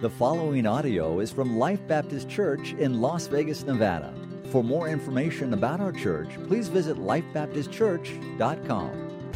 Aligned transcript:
The 0.00 0.08
following 0.08 0.64
audio 0.64 1.18
is 1.18 1.32
from 1.32 1.58
Life 1.58 1.84
Baptist 1.88 2.28
Church 2.28 2.72
in 2.74 3.00
Las 3.00 3.26
Vegas, 3.26 3.64
Nevada. 3.64 4.14
For 4.52 4.62
more 4.62 4.88
information 4.88 5.54
about 5.54 5.80
our 5.80 5.90
church, 5.90 6.28
please 6.46 6.68
visit 6.68 6.98
lifebaptistchurch.com. 6.98 9.32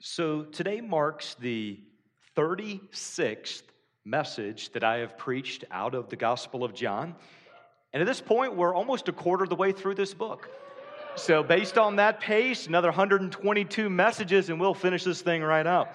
So 0.00 0.42
today 0.42 0.80
marks 0.80 1.34
the 1.34 1.78
36th 2.36 3.62
message 4.04 4.72
that 4.72 4.82
I 4.82 4.96
have 4.96 5.16
preached 5.16 5.64
out 5.70 5.94
of 5.94 6.08
the 6.08 6.16
Gospel 6.16 6.64
of 6.64 6.74
John. 6.74 7.14
And 7.92 8.00
at 8.00 8.06
this 8.06 8.20
point, 8.20 8.56
we're 8.56 8.74
almost 8.74 9.08
a 9.08 9.12
quarter 9.12 9.44
of 9.44 9.50
the 9.50 9.54
way 9.54 9.70
through 9.70 9.94
this 9.94 10.12
book. 10.12 10.50
So, 11.14 11.44
based 11.44 11.78
on 11.78 11.96
that 11.96 12.20
pace, 12.20 12.66
another 12.66 12.88
122 12.88 13.90
messages, 13.90 14.48
and 14.48 14.60
we'll 14.60 14.74
finish 14.74 15.04
this 15.04 15.22
thing 15.22 15.42
right 15.42 15.66
up. 15.66 15.94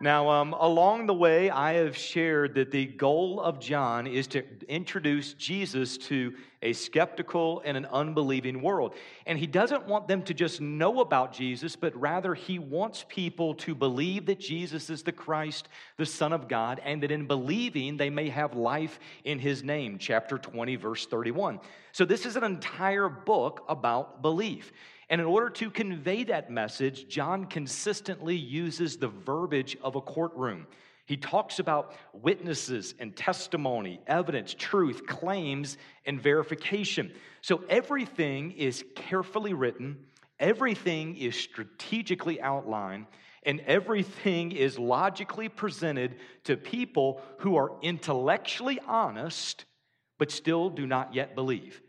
Now, 0.00 0.28
um, 0.28 0.54
along 0.54 1.06
the 1.06 1.14
way, 1.14 1.50
I 1.50 1.74
have 1.74 1.96
shared 1.96 2.56
that 2.56 2.72
the 2.72 2.86
goal 2.86 3.40
of 3.40 3.60
John 3.60 4.08
is 4.08 4.26
to 4.28 4.42
introduce 4.68 5.34
Jesus 5.34 5.96
to 5.98 6.34
a 6.62 6.72
skeptical 6.72 7.62
and 7.64 7.76
an 7.76 7.86
unbelieving 7.86 8.60
world. 8.60 8.94
And 9.24 9.38
he 9.38 9.46
doesn't 9.46 9.86
want 9.86 10.08
them 10.08 10.22
to 10.22 10.34
just 10.34 10.60
know 10.60 11.00
about 11.00 11.32
Jesus, 11.32 11.76
but 11.76 11.94
rather 11.94 12.34
he 12.34 12.58
wants 12.58 13.04
people 13.08 13.54
to 13.56 13.74
believe 13.74 14.26
that 14.26 14.40
Jesus 14.40 14.90
is 14.90 15.04
the 15.04 15.12
Christ, 15.12 15.68
the 15.96 16.06
Son 16.06 16.32
of 16.32 16.48
God, 16.48 16.80
and 16.84 17.02
that 17.02 17.12
in 17.12 17.26
believing 17.26 17.96
they 17.96 18.10
may 18.10 18.28
have 18.30 18.56
life 18.56 18.98
in 19.22 19.38
his 19.38 19.62
name. 19.62 19.98
Chapter 19.98 20.38
20, 20.38 20.74
verse 20.74 21.06
31. 21.06 21.60
So, 21.92 22.04
this 22.04 22.26
is 22.26 22.34
an 22.34 22.42
entire 22.42 23.08
book 23.08 23.64
about 23.68 24.22
belief. 24.22 24.72
And 25.10 25.20
in 25.20 25.26
order 25.26 25.50
to 25.50 25.70
convey 25.70 26.24
that 26.24 26.50
message, 26.50 27.08
John 27.08 27.46
consistently 27.46 28.36
uses 28.36 28.96
the 28.96 29.08
verbiage 29.08 29.76
of 29.82 29.96
a 29.96 30.00
courtroom. 30.00 30.66
He 31.06 31.16
talks 31.18 31.58
about 31.58 31.94
witnesses 32.14 32.94
and 32.98 33.14
testimony, 33.14 34.00
evidence, 34.06 34.54
truth, 34.54 35.06
claims, 35.06 35.76
and 36.06 36.20
verification. 36.20 37.12
So 37.42 37.62
everything 37.68 38.52
is 38.52 38.84
carefully 38.94 39.52
written, 39.52 39.98
everything 40.40 41.16
is 41.16 41.36
strategically 41.36 42.40
outlined, 42.40 43.06
and 43.42 43.60
everything 43.60 44.52
is 44.52 44.78
logically 44.78 45.50
presented 45.50 46.16
to 46.44 46.56
people 46.56 47.20
who 47.38 47.56
are 47.56 47.72
intellectually 47.82 48.80
honest 48.86 49.66
but 50.18 50.30
still 50.30 50.70
do 50.70 50.86
not 50.86 51.14
yet 51.14 51.34
believe. 51.34 51.82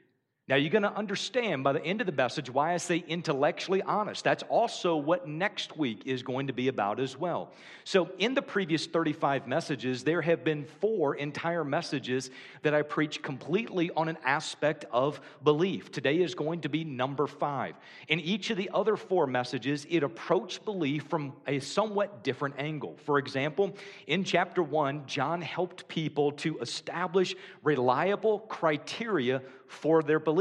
Now, 0.48 0.58
you're 0.58 0.70
going 0.70 0.84
to 0.84 0.96
understand 0.96 1.64
by 1.64 1.74
the 1.74 1.84
end 1.84 2.02
of 2.02 2.06
the 2.06 2.14
message 2.14 2.52
why 2.52 2.76
I 2.76 2.78
say 2.78 3.04
intellectually 3.08 3.82
honest. 3.82 4.24
That's 4.24 4.44
also 4.44 4.96
what 4.96 5.28
next 5.28 5.76
week 5.76 6.04
is 6.06 6.22
going 6.22 6.46
to 6.48 6.54
be 6.54 6.68
about 6.68 7.00
as 7.00 7.18
well. 7.18 7.52
So, 7.84 8.12
in 8.20 8.36
the 8.36 8.44
previous 8.44 8.86
35 8.86 9.48
messages, 9.48 10.04
there 10.04 10.22
have 10.22 10.44
been 10.44 10.66
four 10.66 11.16
entire 11.16 11.64
messages 11.64 12.30
that 12.62 12.76
I 12.76 12.84
preach 12.84 13.24
completely 13.24 13.90
on 13.98 14.08
an 14.08 14.20
aspect 14.24 14.86
of 14.92 15.20
belief. 15.44 15.92
Today 15.92 16.22
is 16.22 16.36
going 16.36 16.62
to 16.62 16.70
be 16.70 16.84
number 16.84 17.26
five. 17.26 17.74
In 18.08 18.20
each 18.20 18.52
of 18.52 18.58
the 18.58 18.70
other 18.72 18.98
four 18.98 19.26
messages, 19.26 19.88
it 19.90 20.04
approached 20.04 20.64
belief 20.64 21.06
from 21.06 21.34
a 21.48 21.60
somewhat 21.60 22.24
different 22.24 22.54
angle. 22.60 22.98
For 23.06 23.18
example, 23.18 23.76
in 24.06 24.24
chapter 24.24 24.62
one, 24.62 25.08
John 25.08 25.42
helped 25.42 25.88
people 25.88 26.34
to 26.34 26.60
establish 26.60 27.36
reliable 27.64 28.42
criteria 28.42 29.42
for 29.68 30.04
their 30.04 30.20
belief. 30.20 30.35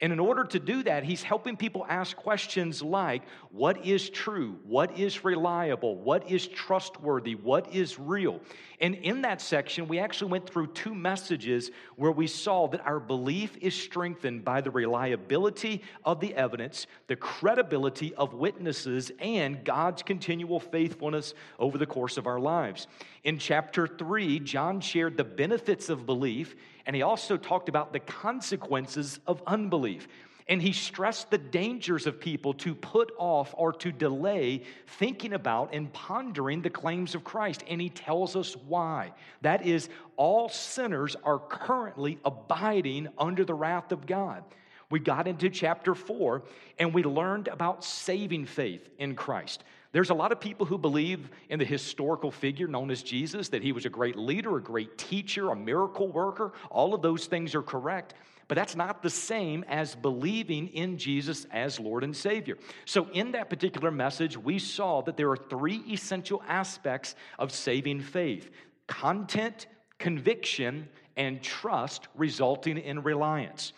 And 0.00 0.12
in 0.12 0.18
order 0.18 0.44
to 0.44 0.58
do 0.58 0.82
that, 0.82 1.04
he's 1.04 1.22
helping 1.22 1.56
people 1.56 1.86
ask 1.88 2.16
questions 2.16 2.82
like 2.82 3.22
what 3.50 3.86
is 3.86 4.10
true? 4.10 4.58
What 4.64 4.98
is 4.98 5.24
reliable? 5.24 5.96
What 5.96 6.30
is 6.30 6.48
trustworthy? 6.48 7.36
What 7.36 7.72
is 7.72 7.98
real? 7.98 8.40
And 8.80 8.96
in 8.96 9.22
that 9.22 9.40
section, 9.40 9.86
we 9.86 10.00
actually 10.00 10.32
went 10.32 10.50
through 10.50 10.68
two 10.68 10.94
messages 10.94 11.70
where 11.96 12.10
we 12.10 12.26
saw 12.26 12.66
that 12.68 12.84
our 12.84 12.98
belief 12.98 13.56
is 13.60 13.74
strengthened 13.74 14.44
by 14.44 14.60
the 14.60 14.70
reliability 14.70 15.80
of 16.04 16.18
the 16.20 16.34
evidence, 16.34 16.86
the 17.06 17.16
credibility 17.16 18.12
of 18.16 18.34
witnesses, 18.34 19.12
and 19.20 19.64
God's 19.64 20.02
continual 20.02 20.58
faithfulness 20.58 21.34
over 21.58 21.78
the 21.78 21.86
course 21.86 22.18
of 22.18 22.26
our 22.26 22.40
lives. 22.40 22.88
In 23.22 23.38
chapter 23.38 23.86
three, 23.86 24.40
John 24.40 24.80
shared 24.80 25.16
the 25.16 25.24
benefits 25.24 25.88
of 25.88 26.04
belief 26.04 26.56
and 26.86 26.94
he 26.94 27.02
also 27.02 27.36
talked 27.36 27.68
about 27.68 27.92
the 27.92 28.00
consequences 28.00 29.20
of 29.26 29.42
unbelief. 29.46 30.08
And 30.46 30.60
he 30.60 30.72
stressed 30.72 31.30
the 31.30 31.38
dangers 31.38 32.06
of 32.06 32.20
people 32.20 32.52
to 32.54 32.74
put 32.74 33.12
off 33.16 33.54
or 33.56 33.72
to 33.72 33.90
delay 33.90 34.64
thinking 34.86 35.32
about 35.32 35.72
and 35.72 35.90
pondering 35.90 36.60
the 36.60 36.68
claims 36.68 37.14
of 37.14 37.24
Christ. 37.24 37.64
And 37.66 37.80
he 37.80 37.88
tells 37.88 38.36
us 38.36 38.54
why. 38.54 39.14
That 39.40 39.66
is, 39.66 39.88
all 40.16 40.50
sinners 40.50 41.16
are 41.24 41.38
currently 41.38 42.18
abiding 42.26 43.08
under 43.16 43.42
the 43.44 43.54
wrath 43.54 43.90
of 43.90 44.06
God. 44.06 44.44
We 44.90 45.00
got 45.00 45.26
into 45.26 45.48
chapter 45.48 45.94
four 45.94 46.42
and 46.78 46.92
we 46.92 47.02
learned 47.02 47.48
about 47.48 47.82
saving 47.82 48.44
faith 48.44 48.86
in 48.98 49.16
Christ. 49.16 49.64
There's 49.94 50.10
a 50.10 50.14
lot 50.14 50.32
of 50.32 50.40
people 50.40 50.66
who 50.66 50.76
believe 50.76 51.30
in 51.50 51.60
the 51.60 51.64
historical 51.64 52.32
figure 52.32 52.66
known 52.66 52.90
as 52.90 53.00
Jesus, 53.00 53.48
that 53.50 53.62
he 53.62 53.70
was 53.70 53.86
a 53.86 53.88
great 53.88 54.16
leader, 54.16 54.56
a 54.56 54.60
great 54.60 54.98
teacher, 54.98 55.50
a 55.50 55.56
miracle 55.56 56.08
worker. 56.08 56.52
All 56.68 56.94
of 56.94 57.00
those 57.00 57.26
things 57.26 57.54
are 57.54 57.62
correct. 57.62 58.14
But 58.48 58.56
that's 58.56 58.74
not 58.74 59.04
the 59.04 59.10
same 59.10 59.64
as 59.68 59.94
believing 59.94 60.66
in 60.66 60.98
Jesus 60.98 61.46
as 61.52 61.78
Lord 61.78 62.02
and 62.02 62.14
Savior. 62.14 62.58
So, 62.86 63.08
in 63.12 63.30
that 63.32 63.48
particular 63.48 63.92
message, 63.92 64.36
we 64.36 64.58
saw 64.58 65.00
that 65.02 65.16
there 65.16 65.30
are 65.30 65.36
three 65.36 65.84
essential 65.88 66.42
aspects 66.48 67.14
of 67.38 67.52
saving 67.52 68.00
faith 68.00 68.50
content, 68.88 69.68
conviction, 69.98 70.88
and 71.16 71.40
trust 71.40 72.08
resulting 72.16 72.78
in 72.78 73.00
reliance. 73.04 73.72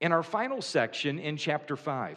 In 0.00 0.12
our 0.12 0.22
final 0.22 0.62
section 0.62 1.18
in 1.18 1.36
chapter 1.36 1.76
5, 1.76 2.16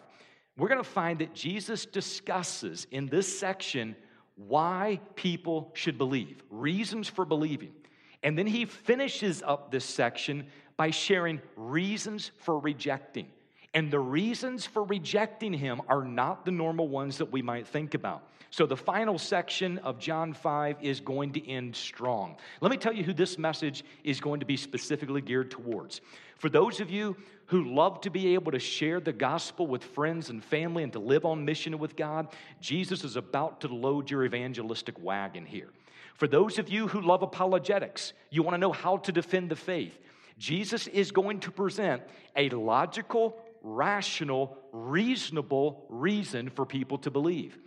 we're 0.62 0.68
going 0.68 0.84
to 0.84 0.84
find 0.84 1.20
that 1.20 1.34
Jesus 1.34 1.88
discusses 1.88 2.86
in 2.92 3.08
this 3.08 3.40
section 3.40 3.96
why 4.36 5.00
people 5.16 5.72
should 5.74 5.98
believe, 5.98 6.44
reasons 6.52 7.08
for 7.08 7.26
believing. 7.26 7.74
And 8.22 8.38
then 8.38 8.46
he 8.46 8.66
finishes 8.66 9.42
up 9.42 9.72
this 9.72 9.86
section 9.86 10.46
by 10.78 10.92
sharing 10.92 11.42
reasons 11.56 12.30
for 12.38 12.60
rejecting. 12.60 13.28
And 13.74 13.90
the 13.90 14.00
reasons 14.00 14.66
for 14.66 14.84
rejecting 14.84 15.54
him 15.54 15.82
are 15.88 16.04
not 16.04 16.46
the 16.46 16.52
normal 16.52 16.88
ones 16.88 17.18
that 17.18 17.32
we 17.32 17.42
might 17.42 17.66
think 17.66 17.94
about. 17.94 18.28
So 18.52 18.66
the 18.66 18.78
final 18.78 19.18
section 19.18 19.78
of 19.80 19.98
John 19.98 20.34
5 20.34 20.78
is 20.82 21.00
going 21.00 21.32
to 21.34 21.50
end 21.50 21.74
strong. 21.74 22.36
Let 22.60 22.70
me 22.70 22.78
tell 22.78 22.92
you 22.92 23.04
who 23.04 23.14
this 23.14 23.38
message 23.38 23.86
is 24.04 24.20
going 24.20 24.42
to 24.42 24.46
be 24.46 24.58
specifically 24.58 25.22
geared 25.22 25.50
towards. 25.50 26.02
For 26.38 26.50
those 26.50 26.82
of 26.82 26.90
you 26.90 27.16
who 27.52 27.66
love 27.66 28.00
to 28.00 28.10
be 28.10 28.34
able 28.34 28.54
to 28.54 28.60
share 28.60 29.02
the 29.02 29.12
gospel 29.12 29.68
with 29.68 29.84
friends 29.84 30.30
and 30.30 30.42
family 30.42 30.84
and 30.84 30.94
to 30.94 31.00
live 31.00 31.26
on 31.26 31.44
mission 31.44 31.78
with 31.78 31.98
God, 31.98 32.30
Jesus 32.62 33.04
is 33.04 33.18
about 33.18 33.60
to 33.60 33.68
load 33.68 34.10
your 34.10 34.24
evangelistic 34.24 34.96
wagon 35.04 35.46
here. 35.46 35.68
For 36.16 36.30
those 36.30 36.60
of 36.60 36.70
you 36.70 36.88
who 36.88 37.02
love 37.02 37.24
apologetics, 37.24 38.14
you 38.30 38.42
want 38.42 38.54
to 38.54 38.58
know 38.58 38.72
how 38.72 38.96
to 38.98 39.12
defend 39.12 39.50
the 39.50 39.58
faith, 39.58 40.00
Jesus 40.38 40.88
is 40.88 41.12
going 41.12 41.42
to 41.42 41.52
present 41.52 42.02
a 42.38 42.48
logical, 42.52 43.38
rational, 43.62 44.58
reasonable 44.72 45.86
reason 45.90 46.50
for 46.50 46.66
people 46.66 47.00
to 47.00 47.12
believe. 47.12 47.58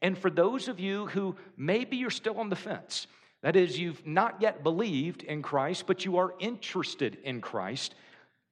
And 0.00 0.16
for 0.16 0.30
those 0.30 0.68
of 0.68 0.80
you 0.80 1.08
who 1.08 1.36
maybe 1.58 1.98
you're 1.98 2.08
still 2.08 2.38
on 2.38 2.48
the 2.48 2.56
fence, 2.56 3.08
that 3.42 3.56
is, 3.56 3.78
you've 3.78 4.06
not 4.06 4.40
yet 4.40 4.62
believed 4.62 5.22
in 5.22 5.42
Christ, 5.42 5.86
but 5.86 6.06
you 6.06 6.16
are 6.16 6.32
interested 6.38 7.18
in 7.24 7.42
Christ, 7.42 7.94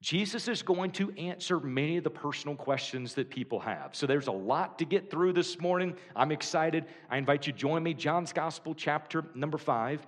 Jesus 0.03 0.49
is 0.49 0.61
going 0.61 0.91
to 0.91 1.11
answer 1.11 1.61
many 1.61 1.95
of 1.95 2.03
the 2.03 2.09
personal 2.09 2.57
questions 2.57 3.13
that 3.13 3.29
people 3.29 3.61
have. 3.61 3.95
So 3.95 4.05
there's 4.05 4.27
a 4.27 4.33
lot 4.33 4.77
to 4.79 4.85
get 4.85 5.09
through 5.09 5.31
this 5.31 5.61
morning. 5.61 5.95
I'm 6.13 6.33
excited. 6.33 6.87
I 7.09 7.17
invite 7.17 7.47
you 7.47 7.53
to 7.53 7.57
join 7.57 7.83
me, 7.83 7.93
John's 7.93 8.33
Gospel, 8.33 8.75
chapter 8.75 9.23
number 9.33 9.57
five. 9.57 10.05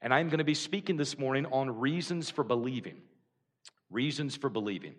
And 0.00 0.14
I'm 0.14 0.28
going 0.28 0.38
to 0.38 0.44
be 0.44 0.54
speaking 0.54 0.96
this 0.96 1.18
morning 1.18 1.46
on 1.46 1.80
reasons 1.80 2.30
for 2.30 2.44
believing. 2.44 3.02
Reasons 3.90 4.36
for 4.36 4.48
believing. 4.48 4.94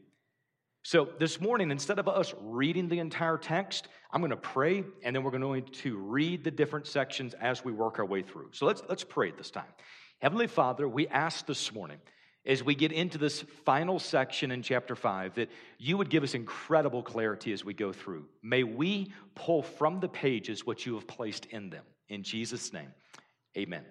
So, 0.83 1.07
this 1.19 1.39
morning, 1.39 1.71
instead 1.71 1.97
of 1.97 2.09
us 2.09 2.33
reading 2.41 2.89
the 2.89 2.99
entire 2.99 3.37
text, 3.37 3.87
I'm 4.11 4.19
going 4.19 4.31
to 4.31 4.35
pray 4.35 4.83
and 5.03 5.15
then 5.15 5.23
we're 5.23 5.31
going 5.31 5.63
to 5.63 5.97
read 5.97 6.43
the 6.43 6.51
different 6.51 6.87
sections 6.87 7.33
as 7.35 7.63
we 7.63 7.71
work 7.71 7.97
our 7.97 8.05
way 8.05 8.23
through. 8.23 8.49
So, 8.51 8.65
let's, 8.65 8.83
let's 8.89 9.05
pray 9.05 9.29
at 9.29 9.37
this 9.37 9.51
time. 9.51 9.71
Heavenly 10.21 10.47
Father, 10.47 10.85
we 10.85 11.07
ask 11.07 11.45
this 11.45 11.73
morning, 11.73 11.99
as 12.45 12.63
we 12.63 12.75
get 12.75 12.91
into 12.91 13.17
this 13.17 13.43
final 13.65 13.99
section 13.99 14.51
in 14.51 14.61
chapter 14.61 14.95
5, 14.95 15.35
that 15.35 15.49
you 15.77 15.97
would 15.97 16.09
give 16.09 16.23
us 16.23 16.33
incredible 16.33 17.01
clarity 17.01 17.53
as 17.53 17.63
we 17.63 17.73
go 17.73 17.93
through. 17.93 18.25
May 18.41 18.63
we 18.63 19.13
pull 19.35 19.63
from 19.63 19.99
the 19.99 20.09
pages 20.09 20.65
what 20.65 20.85
you 20.85 20.95
have 20.95 21.07
placed 21.07 21.45
in 21.45 21.69
them. 21.69 21.85
In 22.09 22.23
Jesus' 22.23 22.73
name, 22.73 22.91
amen. 23.57 23.85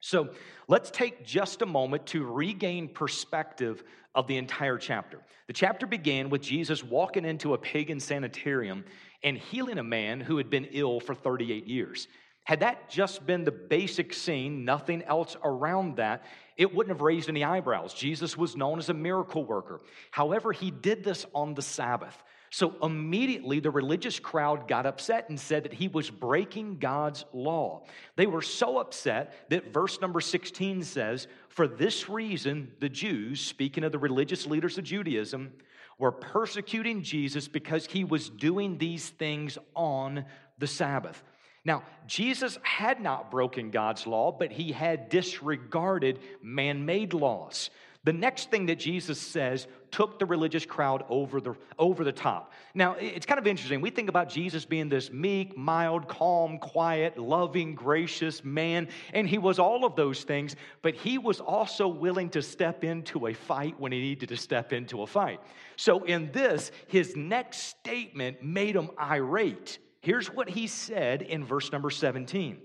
So 0.00 0.30
let's 0.68 0.90
take 0.90 1.26
just 1.26 1.60
a 1.60 1.66
moment 1.66 2.06
to 2.06 2.24
regain 2.24 2.88
perspective 2.88 3.82
of 4.14 4.26
the 4.26 4.36
entire 4.36 4.78
chapter. 4.78 5.20
The 5.48 5.52
chapter 5.52 5.86
began 5.86 6.30
with 6.30 6.40
Jesus 6.40 6.82
walking 6.82 7.24
into 7.24 7.54
a 7.54 7.58
pagan 7.58 8.00
sanitarium 8.00 8.84
and 9.22 9.36
healing 9.36 9.78
a 9.78 9.84
man 9.84 10.20
who 10.20 10.36
had 10.36 10.50
been 10.50 10.68
ill 10.70 11.00
for 11.00 11.14
38 11.14 11.66
years. 11.66 12.08
Had 12.44 12.60
that 12.60 12.88
just 12.88 13.26
been 13.26 13.44
the 13.44 13.52
basic 13.52 14.14
scene, 14.14 14.64
nothing 14.64 15.02
else 15.02 15.36
around 15.44 15.96
that, 15.96 16.24
it 16.58 16.74
wouldn't 16.74 16.94
have 16.94 17.00
raised 17.00 17.28
any 17.28 17.44
eyebrows. 17.44 17.94
Jesus 17.94 18.36
was 18.36 18.56
known 18.56 18.78
as 18.78 18.88
a 18.88 18.94
miracle 18.94 19.44
worker. 19.44 19.80
However, 20.10 20.52
he 20.52 20.72
did 20.72 21.04
this 21.04 21.24
on 21.32 21.54
the 21.54 21.62
Sabbath. 21.62 22.22
So 22.50 22.74
immediately 22.82 23.60
the 23.60 23.70
religious 23.70 24.18
crowd 24.18 24.66
got 24.66 24.84
upset 24.84 25.28
and 25.28 25.38
said 25.38 25.64
that 25.64 25.72
he 25.72 25.86
was 25.86 26.10
breaking 26.10 26.78
God's 26.78 27.24
law. 27.32 27.84
They 28.16 28.26
were 28.26 28.42
so 28.42 28.78
upset 28.78 29.48
that 29.50 29.72
verse 29.72 30.00
number 30.00 30.20
16 30.20 30.82
says, 30.82 31.28
For 31.48 31.68
this 31.68 32.08
reason, 32.08 32.72
the 32.80 32.88
Jews, 32.88 33.40
speaking 33.40 33.84
of 33.84 33.92
the 33.92 33.98
religious 33.98 34.46
leaders 34.46 34.78
of 34.78 34.84
Judaism, 34.84 35.52
were 35.98 36.12
persecuting 36.12 37.02
Jesus 37.02 37.46
because 37.46 37.86
he 37.86 38.02
was 38.02 38.30
doing 38.30 38.78
these 38.78 39.10
things 39.10 39.58
on 39.74 40.24
the 40.58 40.66
Sabbath. 40.66 41.22
Now, 41.64 41.82
Jesus 42.06 42.58
had 42.62 43.00
not 43.00 43.30
broken 43.30 43.70
God's 43.70 44.06
law, 44.06 44.32
but 44.32 44.52
he 44.52 44.72
had 44.72 45.08
disregarded 45.08 46.20
man 46.42 46.86
made 46.86 47.12
laws. 47.12 47.70
The 48.04 48.12
next 48.12 48.50
thing 48.50 48.66
that 48.66 48.78
Jesus 48.78 49.20
says 49.20 49.66
took 49.90 50.18
the 50.18 50.24
religious 50.24 50.64
crowd 50.64 51.04
over 51.08 51.40
the, 51.40 51.54
over 51.78 52.04
the 52.04 52.12
top. 52.12 52.52
Now, 52.74 52.94
it's 52.94 53.26
kind 53.26 53.38
of 53.38 53.46
interesting. 53.46 53.80
We 53.80 53.90
think 53.90 54.08
about 54.08 54.28
Jesus 54.28 54.64
being 54.64 54.88
this 54.88 55.12
meek, 55.12 55.56
mild, 55.58 56.08
calm, 56.08 56.58
quiet, 56.58 57.18
loving, 57.18 57.74
gracious 57.74 58.44
man, 58.44 58.88
and 59.12 59.28
he 59.28 59.36
was 59.36 59.58
all 59.58 59.84
of 59.84 59.96
those 59.96 60.22
things, 60.22 60.56
but 60.80 60.94
he 60.94 61.18
was 61.18 61.40
also 61.40 61.88
willing 61.88 62.30
to 62.30 62.40
step 62.40 62.84
into 62.84 63.26
a 63.26 63.34
fight 63.34 63.78
when 63.78 63.92
he 63.92 64.00
needed 64.00 64.28
to 64.28 64.36
step 64.36 64.72
into 64.72 65.02
a 65.02 65.06
fight. 65.06 65.40
So, 65.76 66.04
in 66.04 66.30
this, 66.32 66.70
his 66.86 67.16
next 67.16 67.58
statement 67.58 68.42
made 68.42 68.76
him 68.76 68.90
irate. 68.98 69.78
Here's 70.08 70.32
what 70.32 70.48
he 70.48 70.68
said 70.68 71.20
in 71.20 71.44
verse 71.44 71.70
number 71.70 71.90
17 71.90 72.56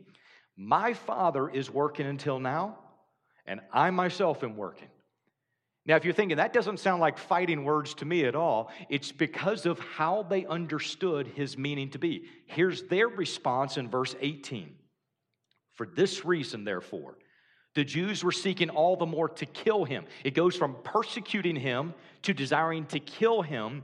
My 0.56 0.94
Father 0.94 1.50
is 1.50 1.70
working 1.70 2.06
until 2.06 2.40
now, 2.40 2.80
and 3.46 3.60
I 3.74 3.90
myself 3.92 4.46
am 4.46 4.56
working. 4.56 4.88
Now, 5.86 5.98
if 5.98 6.06
you're 6.06 6.14
thinking 6.14 6.38
that 6.38 6.54
doesn't 6.54 6.80
sound 6.80 7.02
like 7.02 7.18
fighting 7.18 7.66
words 7.66 7.96
to 7.96 8.06
me 8.06 8.24
at 8.24 8.34
all, 8.34 8.72
it's 8.88 9.12
because 9.12 9.66
of 9.66 9.78
how 9.80 10.24
they 10.24 10.46
understood 10.46 11.28
his 11.28 11.58
meaning 11.58 11.90
to 11.90 12.00
be. 12.00 12.24
Here's 12.46 12.84
their 12.84 13.10
response 13.10 13.76
in 13.76 13.90
verse 13.90 14.16
18 14.22 14.74
For 15.74 15.86
this 15.86 16.24
reason, 16.24 16.64
therefore, 16.64 17.18
the 17.76 17.84
Jews 17.84 18.24
were 18.24 18.32
seeking 18.32 18.70
all 18.70 18.96
the 18.96 19.06
more 19.06 19.28
to 19.28 19.46
kill 19.46 19.84
him. 19.84 20.06
It 20.24 20.34
goes 20.34 20.56
from 20.56 20.78
persecuting 20.86 21.58
him 21.58 21.94
to 22.22 22.34
desiring 22.34 22.86
to 22.86 23.02
kill 23.02 23.42
him 23.42 23.84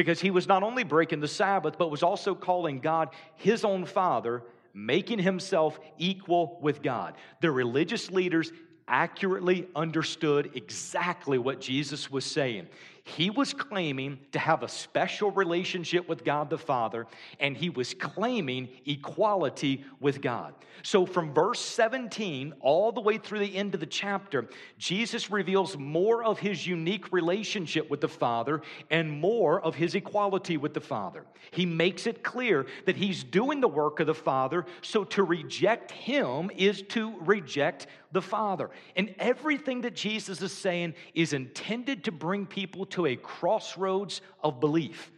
because 0.00 0.18
he 0.18 0.30
was 0.30 0.48
not 0.48 0.62
only 0.62 0.82
breaking 0.82 1.20
the 1.20 1.28
Sabbath, 1.28 1.76
but 1.76 1.90
was 1.90 2.02
also 2.02 2.34
calling 2.34 2.80
God 2.80 3.10
his 3.36 3.66
own 3.66 3.84
Father, 3.84 4.42
making 4.72 5.18
himself 5.18 5.78
equal 5.98 6.58
with 6.62 6.80
God. 6.80 7.16
The 7.42 7.50
religious 7.50 8.10
leaders 8.10 8.50
accurately 8.88 9.68
understood 9.76 10.52
exactly 10.54 11.36
what 11.36 11.60
Jesus 11.60 12.10
was 12.10 12.24
saying. 12.24 12.66
He 13.16 13.30
was 13.30 13.52
claiming 13.52 14.18
to 14.32 14.38
have 14.38 14.62
a 14.62 14.68
special 14.68 15.30
relationship 15.30 16.08
with 16.08 16.24
God 16.24 16.48
the 16.48 16.58
Father, 16.58 17.06
and 17.38 17.56
he 17.56 17.70
was 17.70 17.94
claiming 17.94 18.68
equality 18.86 19.84
with 20.00 20.20
God. 20.20 20.54
So, 20.82 21.04
from 21.04 21.34
verse 21.34 21.60
17 21.60 22.54
all 22.60 22.92
the 22.92 23.00
way 23.00 23.18
through 23.18 23.40
the 23.40 23.56
end 23.56 23.74
of 23.74 23.80
the 23.80 23.86
chapter, 23.86 24.48
Jesus 24.78 25.30
reveals 25.30 25.76
more 25.76 26.24
of 26.24 26.38
his 26.38 26.66
unique 26.66 27.12
relationship 27.12 27.90
with 27.90 28.00
the 28.00 28.08
Father 28.08 28.62
and 28.90 29.10
more 29.10 29.60
of 29.60 29.74
his 29.74 29.94
equality 29.94 30.56
with 30.56 30.72
the 30.72 30.80
Father. 30.80 31.24
He 31.50 31.66
makes 31.66 32.06
it 32.06 32.22
clear 32.22 32.66
that 32.86 32.96
he's 32.96 33.24
doing 33.24 33.60
the 33.60 33.68
work 33.68 34.00
of 34.00 34.06
the 34.06 34.14
Father, 34.14 34.64
so 34.82 35.04
to 35.04 35.22
reject 35.22 35.90
him 35.90 36.50
is 36.56 36.82
to 36.82 37.14
reject 37.20 37.86
the 38.12 38.22
Father. 38.22 38.70
And 38.96 39.14
everything 39.18 39.82
that 39.82 39.94
Jesus 39.94 40.42
is 40.42 40.52
saying 40.52 40.94
is 41.14 41.32
intended 41.32 42.04
to 42.04 42.12
bring 42.12 42.46
people 42.46 42.86
to 42.86 43.06
a 43.06 43.16
crossroads 43.16 44.20
of 44.42 44.60
belief. 44.60 45.10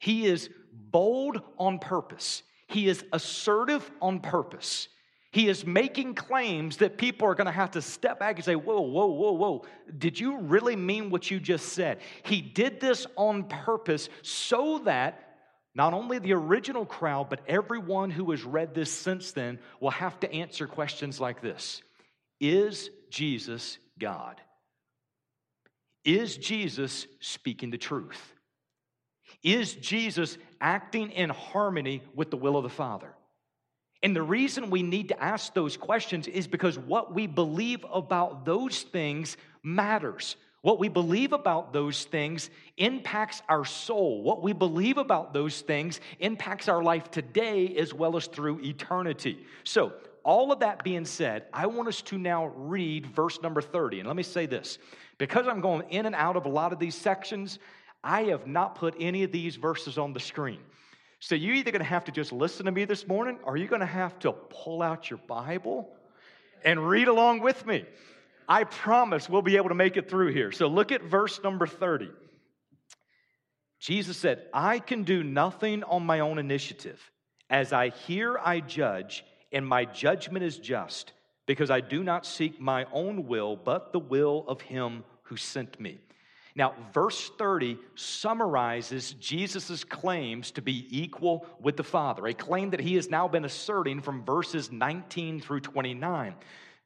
He 0.00 0.26
is 0.26 0.50
bold 0.72 1.40
on 1.58 1.78
purpose, 1.78 2.42
he 2.66 2.88
is 2.88 3.04
assertive 3.12 3.90
on 4.00 4.20
purpose. 4.20 4.88
He 5.32 5.48
is 5.48 5.64
making 5.64 6.14
claims 6.14 6.76
that 6.76 6.98
people 6.98 7.26
are 7.26 7.34
going 7.34 7.46
to 7.46 7.52
have 7.52 7.70
to 7.70 7.80
step 7.80 8.20
back 8.20 8.36
and 8.36 8.44
say, 8.44 8.54
Whoa, 8.54 8.82
whoa, 8.82 9.06
whoa, 9.06 9.32
whoa. 9.32 9.64
Did 9.96 10.20
you 10.20 10.36
really 10.36 10.76
mean 10.76 11.08
what 11.08 11.30
you 11.30 11.40
just 11.40 11.70
said? 11.70 12.00
He 12.22 12.42
did 12.42 12.80
this 12.80 13.06
on 13.16 13.44
purpose 13.44 14.10
so 14.20 14.80
that 14.84 15.32
not 15.74 15.94
only 15.94 16.18
the 16.18 16.34
original 16.34 16.84
crowd, 16.84 17.30
but 17.30 17.40
everyone 17.48 18.10
who 18.10 18.30
has 18.30 18.44
read 18.44 18.74
this 18.74 18.92
since 18.92 19.32
then 19.32 19.58
will 19.80 19.90
have 19.90 20.20
to 20.20 20.30
answer 20.30 20.66
questions 20.66 21.18
like 21.18 21.40
this 21.40 21.82
Is 22.42 22.90
Jesus 23.08 23.78
God? 24.00 24.40
Is 26.04 26.36
Jesus 26.36 27.06
speaking 27.20 27.70
the 27.70 27.78
truth? 27.78 28.20
Is 29.44 29.74
Jesus 29.74 30.36
acting 30.60 31.12
in 31.12 31.30
harmony 31.30 32.02
with 32.16 32.32
the 32.32 32.36
will 32.36 32.56
of 32.56 32.64
the 32.64 32.68
Father? 32.68 33.14
And 34.02 34.14
the 34.16 34.22
reason 34.22 34.70
we 34.70 34.82
need 34.82 35.10
to 35.10 35.22
ask 35.22 35.54
those 35.54 35.76
questions 35.76 36.26
is 36.26 36.48
because 36.48 36.76
what 36.76 37.14
we 37.14 37.28
believe 37.28 37.86
about 37.92 38.44
those 38.44 38.82
things 38.82 39.36
matters. 39.62 40.34
What 40.62 40.80
we 40.80 40.88
believe 40.88 41.32
about 41.32 41.72
those 41.72 42.04
things 42.04 42.50
impacts 42.76 43.40
our 43.48 43.64
soul. 43.64 44.24
What 44.24 44.42
we 44.42 44.52
believe 44.52 44.98
about 44.98 45.32
those 45.32 45.60
things 45.60 46.00
impacts 46.18 46.68
our 46.68 46.82
life 46.82 47.08
today 47.12 47.76
as 47.76 47.94
well 47.94 48.16
as 48.16 48.26
through 48.26 48.60
eternity. 48.62 49.46
So, 49.62 49.92
all 50.24 50.52
of 50.52 50.60
that 50.60 50.84
being 50.84 51.04
said, 51.04 51.46
I 51.52 51.66
want 51.66 51.88
us 51.88 52.02
to 52.02 52.18
now 52.18 52.46
read 52.54 53.06
verse 53.06 53.40
number 53.42 53.60
30. 53.60 54.00
And 54.00 54.06
let 54.06 54.16
me 54.16 54.22
say 54.22 54.46
this 54.46 54.78
because 55.18 55.46
I'm 55.46 55.60
going 55.60 55.88
in 55.90 56.06
and 56.06 56.14
out 56.14 56.36
of 56.36 56.46
a 56.46 56.48
lot 56.48 56.72
of 56.72 56.78
these 56.78 56.94
sections, 56.94 57.58
I 58.02 58.24
have 58.24 58.46
not 58.46 58.74
put 58.74 58.94
any 58.98 59.24
of 59.24 59.32
these 59.32 59.56
verses 59.56 59.98
on 59.98 60.12
the 60.12 60.20
screen. 60.20 60.60
So 61.20 61.34
you're 61.34 61.54
either 61.54 61.70
going 61.70 61.82
to 61.82 61.88
have 61.88 62.04
to 62.06 62.12
just 62.12 62.32
listen 62.32 62.66
to 62.66 62.72
me 62.72 62.84
this 62.84 63.06
morning 63.06 63.38
or 63.44 63.56
you're 63.56 63.68
going 63.68 63.80
to 63.80 63.86
have 63.86 64.18
to 64.20 64.32
pull 64.32 64.82
out 64.82 65.08
your 65.08 65.20
Bible 65.28 65.88
and 66.64 66.88
read 66.88 67.08
along 67.08 67.40
with 67.40 67.64
me. 67.64 67.84
I 68.48 68.64
promise 68.64 69.28
we'll 69.28 69.42
be 69.42 69.56
able 69.56 69.68
to 69.68 69.74
make 69.74 69.96
it 69.96 70.10
through 70.10 70.32
here. 70.32 70.50
So 70.50 70.66
look 70.66 70.90
at 70.90 71.02
verse 71.02 71.40
number 71.42 71.66
30. 71.66 72.10
Jesus 73.78 74.16
said, 74.16 74.46
I 74.52 74.78
can 74.78 75.04
do 75.04 75.22
nothing 75.22 75.84
on 75.84 76.04
my 76.04 76.20
own 76.20 76.38
initiative. 76.38 77.00
As 77.48 77.72
I 77.72 77.90
hear, 77.90 78.38
I 78.38 78.60
judge, 78.60 79.24
and 79.52 79.66
my 79.66 79.84
judgment 79.84 80.44
is 80.44 80.58
just, 80.58 81.12
because 81.46 81.70
I 81.70 81.80
do 81.80 82.02
not 82.02 82.26
seek 82.26 82.60
my 82.60 82.86
own 82.92 83.26
will, 83.26 83.56
but 83.56 83.92
the 83.92 83.98
will 83.98 84.44
of 84.48 84.60
him 84.60 85.04
who 85.24 85.36
sent 85.36 85.80
me. 85.80 85.98
Now, 86.54 86.74
verse 86.92 87.30
30 87.38 87.78
summarizes 87.94 89.14
Jesus' 89.14 89.84
claims 89.84 90.50
to 90.52 90.62
be 90.62 90.86
equal 90.90 91.46
with 91.60 91.76
the 91.76 91.84
Father, 91.84 92.26
a 92.26 92.34
claim 92.34 92.70
that 92.70 92.80
he 92.80 92.96
has 92.96 93.08
now 93.08 93.26
been 93.26 93.46
asserting 93.46 94.02
from 94.02 94.24
verses 94.24 94.70
19 94.70 95.40
through 95.40 95.60
29. 95.60 96.34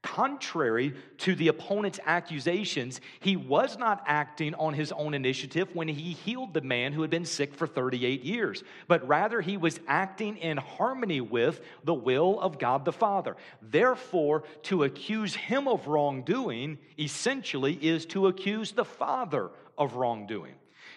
Contrary 0.06 0.94
to 1.18 1.34
the 1.34 1.48
opponent's 1.48 1.98
accusations, 2.06 3.00
he 3.18 3.34
was 3.34 3.76
not 3.76 4.04
acting 4.06 4.54
on 4.54 4.72
his 4.72 4.92
own 4.92 5.14
initiative 5.14 5.68
when 5.75 5.88
he 5.88 6.12
healed 6.12 6.54
the 6.54 6.60
man 6.60 6.92
who 6.92 7.02
had 7.02 7.10
been 7.10 7.25
sick 7.25 7.52
for 7.52 7.66
38 7.66 8.22
years, 8.22 8.62
but 8.86 9.06
rather 9.08 9.40
he 9.40 9.56
was 9.56 9.80
acting 9.88 10.36
in 10.36 10.58
harmony 10.58 11.20
with 11.20 11.60
the 11.82 11.92
will 11.92 12.38
of 12.38 12.60
God 12.60 12.84
the 12.84 12.92
Father. 12.92 13.36
Therefore, 13.60 14.44
to 14.62 14.84
accuse 14.84 15.34
him 15.34 15.66
of 15.66 15.88
wrongdoing 15.88 16.78
essentially 16.96 17.75
is 17.75 18.06
to 18.06 18.28
accuse 18.28 18.70
the 18.70 18.84
Father 18.84 19.50
of 19.76 19.96
wrongdoing. 19.96 20.54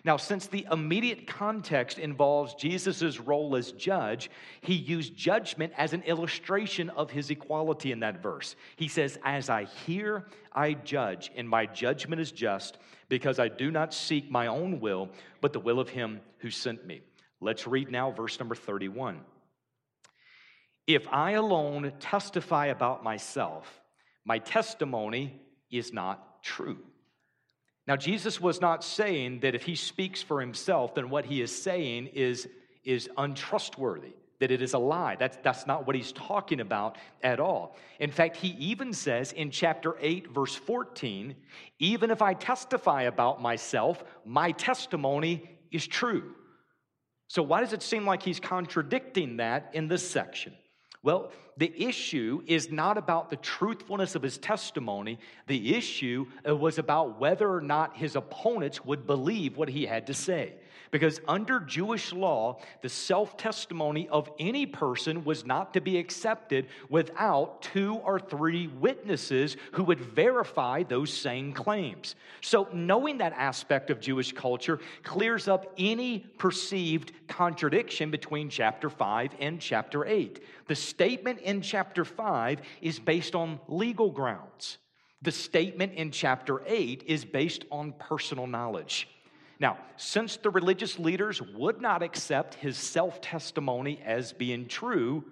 Now, 0.10 0.18
since 0.18 0.48
the 0.48 0.66
immediate 0.72 1.28
context 1.28 2.00
involves 2.00 2.56
Jesus' 2.56 3.20
role 3.20 3.56
as 3.56 3.74
judge, 3.74 4.32
he 4.62 4.74
used 4.74 5.16
judgment 5.16 5.72
as 5.78 5.94
an 5.94 6.02
illustration 6.02 6.90
of 6.90 7.12
his 7.12 7.30
equality 7.30 7.92
in 7.92 8.00
that 8.00 8.20
verse. 8.20 8.56
He 8.76 8.88
says, 8.88 9.20
As 9.24 9.52
I 9.52 9.66
hear, 9.66 10.26
I 10.52 10.74
judge, 10.74 11.30
and 11.36 11.48
my 11.48 11.68
judgment 11.68 12.20
is 12.20 12.32
just, 12.32 12.80
because 13.08 13.38
I 13.38 13.50
do 13.50 13.70
not 13.70 13.94
seek 13.94 14.32
my 14.32 14.48
own 14.48 14.80
will, 14.80 15.10
but 15.42 15.54
the 15.54 15.60
will 15.60 15.80
of 15.80 15.90
him 15.90 16.22
who 16.40 16.50
sent 16.50 16.88
me. 16.88 17.02
Let's 17.40 17.68
read 17.68 17.92
now 17.92 18.10
verse 18.10 18.40
number 18.40 18.56
31. 18.56 19.20
If 20.88 21.08
I 21.10 21.34
alone 21.34 21.94
testify 22.00 22.66
about 22.66 23.04
myself, 23.04 23.80
my 24.26 24.40
testimony 24.40 25.40
is 25.70 25.94
not 25.94 26.42
true. 26.42 26.80
Now, 27.90 27.96
Jesus 27.96 28.40
was 28.40 28.62
not 28.62 28.84
saying 28.84 29.40
that 29.40 29.56
if 29.56 29.64
he 29.64 29.74
speaks 29.74 30.22
for 30.22 30.40
himself, 30.40 30.94
then 30.94 31.10
what 31.10 31.26
he 31.26 31.42
is 31.42 31.64
saying 31.64 32.12
is, 32.14 32.48
is 32.84 33.10
untrustworthy, 33.18 34.14
that 34.40 34.52
it 34.52 34.62
is 34.62 34.76
a 34.76 34.78
lie. 34.78 35.16
That's, 35.16 35.40
that's 35.42 35.66
not 35.66 35.88
what 35.88 35.96
he's 35.96 36.12
talking 36.12 36.60
about 36.60 37.00
at 37.24 37.40
all. 37.40 37.76
In 38.00 38.12
fact, 38.12 38.38
he 38.38 38.50
even 38.60 38.94
says 38.94 39.32
in 39.32 39.50
chapter 39.50 39.96
8, 40.00 40.30
verse 40.30 40.54
14, 40.54 41.36
even 41.80 42.12
if 42.12 42.22
I 42.22 42.36
testify 42.36 43.02
about 43.04 43.42
myself, 43.42 44.04
my 44.24 44.52
testimony 44.52 45.50
is 45.72 45.88
true. 45.88 46.36
So, 47.28 47.42
why 47.42 47.62
does 47.62 47.74
it 47.74 47.82
seem 47.82 48.06
like 48.06 48.22
he's 48.22 48.40
contradicting 48.40 49.38
that 49.38 49.72
in 49.74 49.88
this 49.88 50.08
section? 50.08 50.54
Well, 51.02 51.32
the 51.60 51.74
issue 51.76 52.42
is 52.48 52.72
not 52.72 52.98
about 52.98 53.30
the 53.30 53.36
truthfulness 53.36 54.16
of 54.16 54.22
his 54.22 54.38
testimony. 54.38 55.20
The 55.48 55.76
issue 55.76 56.26
uh, 56.48 56.56
was 56.56 56.80
about 56.80 57.20
whether 57.20 57.54
or 57.54 57.60
not 57.60 57.98
his 57.98 58.16
opponents 58.16 58.86
would 58.86 59.06
believe 59.06 59.58
what 59.58 59.68
he 59.68 59.86
had 59.86 60.08
to 60.08 60.14
say. 60.14 60.54
Because 60.92 61.22
under 61.28 61.60
Jewish 61.60 62.14
law, 62.14 62.60
the 62.82 62.90
self 62.90 63.38
testimony 63.38 64.08
of 64.10 64.30
any 64.40 64.66
person 64.66 65.24
was 65.24 65.46
not 65.46 65.74
to 65.74 65.82
be 65.82 65.98
accepted 65.98 66.68
without 66.90 67.62
two 67.62 67.96
or 67.96 68.20
three 68.20 68.68
witnesses 68.68 69.56
who 69.74 69.84
would 69.84 70.00
verify 70.00 70.84
those 70.84 71.14
same 71.14 71.54
claims. 71.54 72.16
So, 72.42 72.68
knowing 72.74 73.20
that 73.20 73.34
aspect 73.34 73.92
of 73.92 74.00
Jewish 74.00 74.32
culture 74.32 74.80
clears 75.04 75.48
up 75.48 75.72
any 75.78 76.20
perceived 76.38 77.12
contradiction 77.28 78.10
between 78.10 78.50
chapter 78.50 78.90
5 78.90 79.32
and 79.40 79.62
chapter 79.62 80.06
8. 80.06 80.44
The 80.68 80.76
statement 80.76 81.40
in 81.50 81.62
chapter 81.62 82.06
5 82.06 82.62
is 82.82 83.00
based 83.00 83.36
on 83.36 83.60
legal 83.68 84.12
grounds. 84.12 84.78
The 85.22 85.32
statement 85.32 85.94
in 85.94 86.12
chapter 86.12 86.62
8 86.66 87.04
is 87.08 87.26
based 87.26 87.66
on 87.72 87.94
personal 88.00 88.48
knowledge. 88.48 89.10
Now, 89.60 89.78
since 89.98 90.38
the 90.38 90.52
religious 90.52 90.98
leaders 90.98 91.42
would 91.42 91.82
not 91.82 92.02
accept 92.02 92.56
his 92.56 92.78
self 92.78 93.20
testimony 93.20 94.00
as 94.06 94.32
being 94.32 94.68
true, 94.68 95.26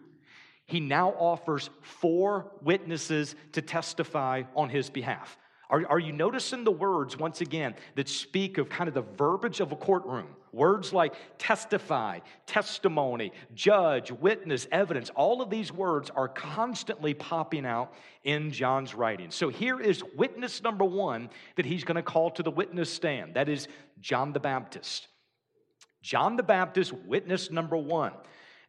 he 0.66 0.82
now 0.82 1.12
offers 1.12 1.70
four 1.82 2.52
witnesses 2.62 3.36
to 3.54 3.62
testify 3.62 4.44
on 4.54 4.68
his 4.68 4.90
behalf. 4.90 5.38
Are, 5.70 5.86
are 5.88 6.00
you 6.00 6.14
noticing 6.14 6.64
the 6.64 6.72
words, 6.72 7.18
once 7.18 7.42
again, 7.42 7.76
that 7.96 8.08
speak 8.08 8.58
of 8.58 8.70
kind 8.70 8.88
of 8.88 8.94
the 8.94 9.02
verbiage 9.02 9.60
of 9.60 9.72
a 9.72 9.76
courtroom? 9.76 10.28
Words 10.54 10.94
like 10.94 11.14
testify, 11.38 12.20
testimony, 12.46 13.34
judge, 13.54 14.12
witness, 14.12 14.66
evidence, 14.72 15.12
all 15.16 15.42
of 15.42 15.50
these 15.50 15.72
words 15.72 16.10
are 16.10 16.30
constantly 16.30 17.14
popping 17.14 17.66
out 17.66 17.94
in 18.24 18.52
John's 18.52 18.96
writing. 18.96 19.30
So 19.30 19.50
here 19.50 19.80
is 19.80 20.04
witness 20.16 20.64
number 20.64 20.86
one 20.86 21.30
that 21.58 21.66
he's 21.66 21.84
going 21.84 21.96
to 21.96 22.02
call 22.02 22.32
to 22.32 22.44
the 22.44 22.52
witness 22.52 22.92
stand. 22.92 23.34
That 23.34 23.50
is 23.50 23.68
John 24.00 24.32
the 24.32 24.40
Baptist. 24.40 25.10
John 26.02 26.38
the 26.38 26.44
Baptist, 26.44 26.94
witness 26.94 27.52
number 27.52 27.76
one. 27.76 28.14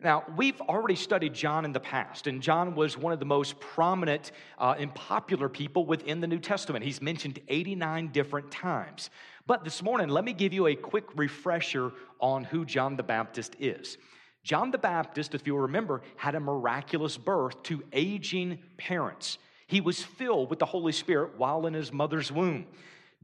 Now, 0.00 0.22
we've 0.36 0.60
already 0.60 0.94
studied 0.94 1.34
John 1.34 1.64
in 1.64 1.72
the 1.72 1.80
past, 1.80 2.28
and 2.28 2.40
John 2.40 2.76
was 2.76 2.96
one 2.96 3.12
of 3.12 3.18
the 3.18 3.24
most 3.24 3.58
prominent 3.58 4.30
uh, 4.56 4.76
and 4.78 4.94
popular 4.94 5.48
people 5.48 5.86
within 5.86 6.20
the 6.20 6.28
New 6.28 6.38
Testament. 6.38 6.84
He's 6.84 7.02
mentioned 7.02 7.40
89 7.48 8.12
different 8.12 8.48
times. 8.52 9.10
But 9.48 9.64
this 9.64 9.82
morning, 9.82 10.08
let 10.08 10.24
me 10.24 10.32
give 10.32 10.52
you 10.52 10.68
a 10.68 10.76
quick 10.76 11.06
refresher 11.16 11.90
on 12.20 12.44
who 12.44 12.64
John 12.64 12.96
the 12.96 13.02
Baptist 13.02 13.56
is. 13.58 13.98
John 14.44 14.70
the 14.70 14.78
Baptist, 14.78 15.34
if 15.34 15.44
you'll 15.48 15.58
remember, 15.58 16.02
had 16.14 16.36
a 16.36 16.40
miraculous 16.40 17.16
birth 17.16 17.60
to 17.64 17.82
aging 17.92 18.60
parents. 18.76 19.38
He 19.66 19.80
was 19.80 20.00
filled 20.00 20.48
with 20.48 20.60
the 20.60 20.66
Holy 20.66 20.92
Spirit 20.92 21.36
while 21.36 21.66
in 21.66 21.74
his 21.74 21.92
mother's 21.92 22.30
womb. 22.30 22.66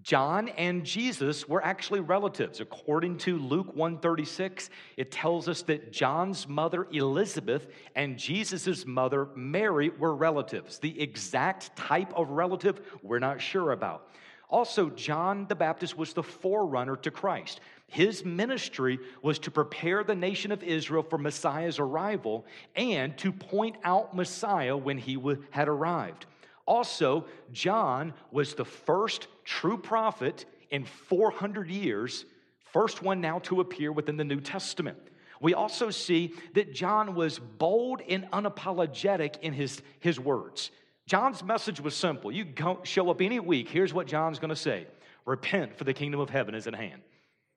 John 0.03 0.49
and 0.51 0.85
Jesus 0.85 1.49
were 1.49 1.65
actually 1.65 2.01
relatives. 2.01 2.61
According 2.61 3.19
to 3.19 3.39
Luke 3.39 3.75
136, 3.75 4.69
it 4.97 5.11
tells 5.11 5.49
us 5.49 5.63
that 5.63 5.93
John's 5.93 6.49
mother 6.49 6.87
Elizabeth 6.91 7.69
and 7.95 8.19
Jesus' 8.19 8.85
mother 8.85 9.29
Mary 9.35 9.91
were 9.91 10.15
relatives. 10.15 10.79
The 10.79 11.01
exact 11.01 11.75
type 11.77 12.13
of 12.15 12.31
relative 12.31 12.81
we're 13.03 13.21
not 13.21 13.41
sure 13.41 13.73
about. 13.73 14.09
Also, 14.51 14.91
John 14.91 15.47
the 15.49 15.55
Baptist 15.55 15.97
was 15.97 16.13
the 16.13 16.23
forerunner 16.23 16.97
to 16.97 17.11
Christ. 17.11 17.61
His 17.87 18.25
ministry 18.25 18.99
was 19.23 19.39
to 19.41 19.51
prepare 19.51 20.05
the 20.05 20.15
nation 20.15 20.53
of 20.53 20.63
Israel 20.63 21.03
for 21.03 21.19
Messiah's 21.19 21.79
arrival 21.79 22.45
and 22.77 23.17
to 23.19 23.33
point 23.33 23.77
out 23.85 24.15
Messiah 24.15 24.77
when 24.77 24.99
he 24.99 25.19
had 25.51 25.69
arrived. 25.69 26.27
Also, 26.67 27.27
John 27.53 28.15
was 28.31 28.55
the 28.55 28.65
first 28.65 29.29
true 29.45 29.79
prophet 29.79 30.45
in 30.71 30.85
400 30.85 31.69
years, 31.69 32.25
first 32.73 33.03
one 33.03 33.21
now 33.21 33.39
to 33.41 33.61
appear 33.61 33.93
within 33.93 34.17
the 34.17 34.25
New 34.25 34.41
Testament. 34.41 34.99
We 35.41 35.55
also 35.55 35.91
see 35.91 36.33
that 36.55 36.73
John 36.73 37.15
was 37.15 37.39
bold 37.39 38.01
and 38.09 38.25
unapologetic 38.31 39.41
in 39.41 39.53
his, 39.53 39.83
his 40.01 40.19
words. 40.19 40.71
John's 41.07 41.43
message 41.43 41.81
was 41.81 41.95
simple. 41.95 42.33
You 42.33 42.45
go, 42.45 42.81
show 42.83 43.11
up 43.11 43.21
any 43.21 43.41
week, 43.41 43.69
here's 43.69 43.93
what 43.93 44.07
John's 44.07 44.39
going 44.39 44.51
to 44.51 44.57
say 44.57 44.87
Repent, 45.27 45.77
for 45.77 45.85
the 45.85 45.95
kingdom 45.95 46.21
of 46.21 46.31
heaven 46.31 46.55
is 46.55 46.67
at 46.67 46.75
hand. 46.75 47.03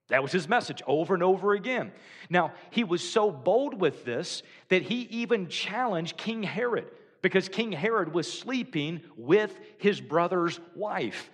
That 0.10 0.22
was 0.22 0.32
his 0.32 0.48
message 0.48 0.82
over 0.88 1.14
and 1.14 1.24
over 1.24 1.54
again. 1.54 1.92
Now, 2.30 2.54
he 2.70 2.84
was 2.84 3.08
so 3.08 3.30
bold 3.30 3.80
with 3.80 4.06
this 4.06 4.42
that 4.70 4.84
he 4.84 5.02
even 5.12 5.50
challenged 5.50 6.16
King 6.18 6.44
Herod 6.44 6.88
because 7.22 7.50
King 7.50 7.74
Herod 7.74 8.14
was 8.14 8.32
sleeping 8.32 9.02
with 9.18 9.58
his 9.78 10.00
brother's 10.00 10.60
wife. 10.76 11.30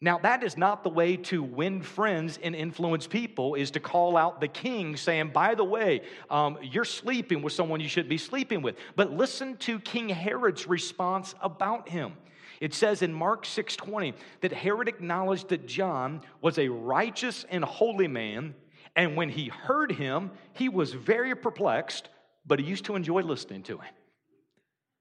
Now, 0.00 0.18
that 0.18 0.42
is 0.42 0.58
not 0.58 0.82
the 0.82 0.90
way 0.90 1.16
to 1.16 1.42
win 1.42 1.80
friends 1.80 2.38
and 2.42 2.54
influence 2.54 3.06
people, 3.06 3.54
is 3.54 3.70
to 3.72 3.80
call 3.80 4.16
out 4.16 4.42
the 4.42 4.48
king 4.48 4.94
saying, 4.94 5.30
by 5.30 5.54
the 5.54 5.64
way, 5.64 6.02
um, 6.28 6.58
you're 6.62 6.84
sleeping 6.84 7.40
with 7.40 7.54
someone 7.54 7.80
you 7.80 7.88
should 7.88 8.08
be 8.08 8.18
sleeping 8.18 8.60
with. 8.60 8.76
But 8.94 9.12
listen 9.12 9.56
to 9.58 9.80
King 9.80 10.10
Herod's 10.10 10.66
response 10.66 11.34
about 11.40 11.88
him. 11.88 12.12
It 12.60 12.74
says 12.74 13.02
in 13.02 13.12
Mark 13.12 13.44
6:20 13.44 14.14
that 14.40 14.52
Herod 14.52 14.88
acknowledged 14.88 15.48
that 15.48 15.66
John 15.66 16.22
was 16.40 16.58
a 16.58 16.68
righteous 16.68 17.44
and 17.50 17.64
holy 17.64 18.08
man, 18.08 18.54
and 18.94 19.16
when 19.16 19.30
he 19.30 19.48
heard 19.48 19.92
him, 19.92 20.30
he 20.52 20.68
was 20.68 20.92
very 20.92 21.34
perplexed, 21.34 22.08
but 22.46 22.58
he 22.58 22.66
used 22.66 22.84
to 22.86 22.96
enjoy 22.96 23.22
listening 23.22 23.62
to 23.64 23.78
him. 23.78 23.94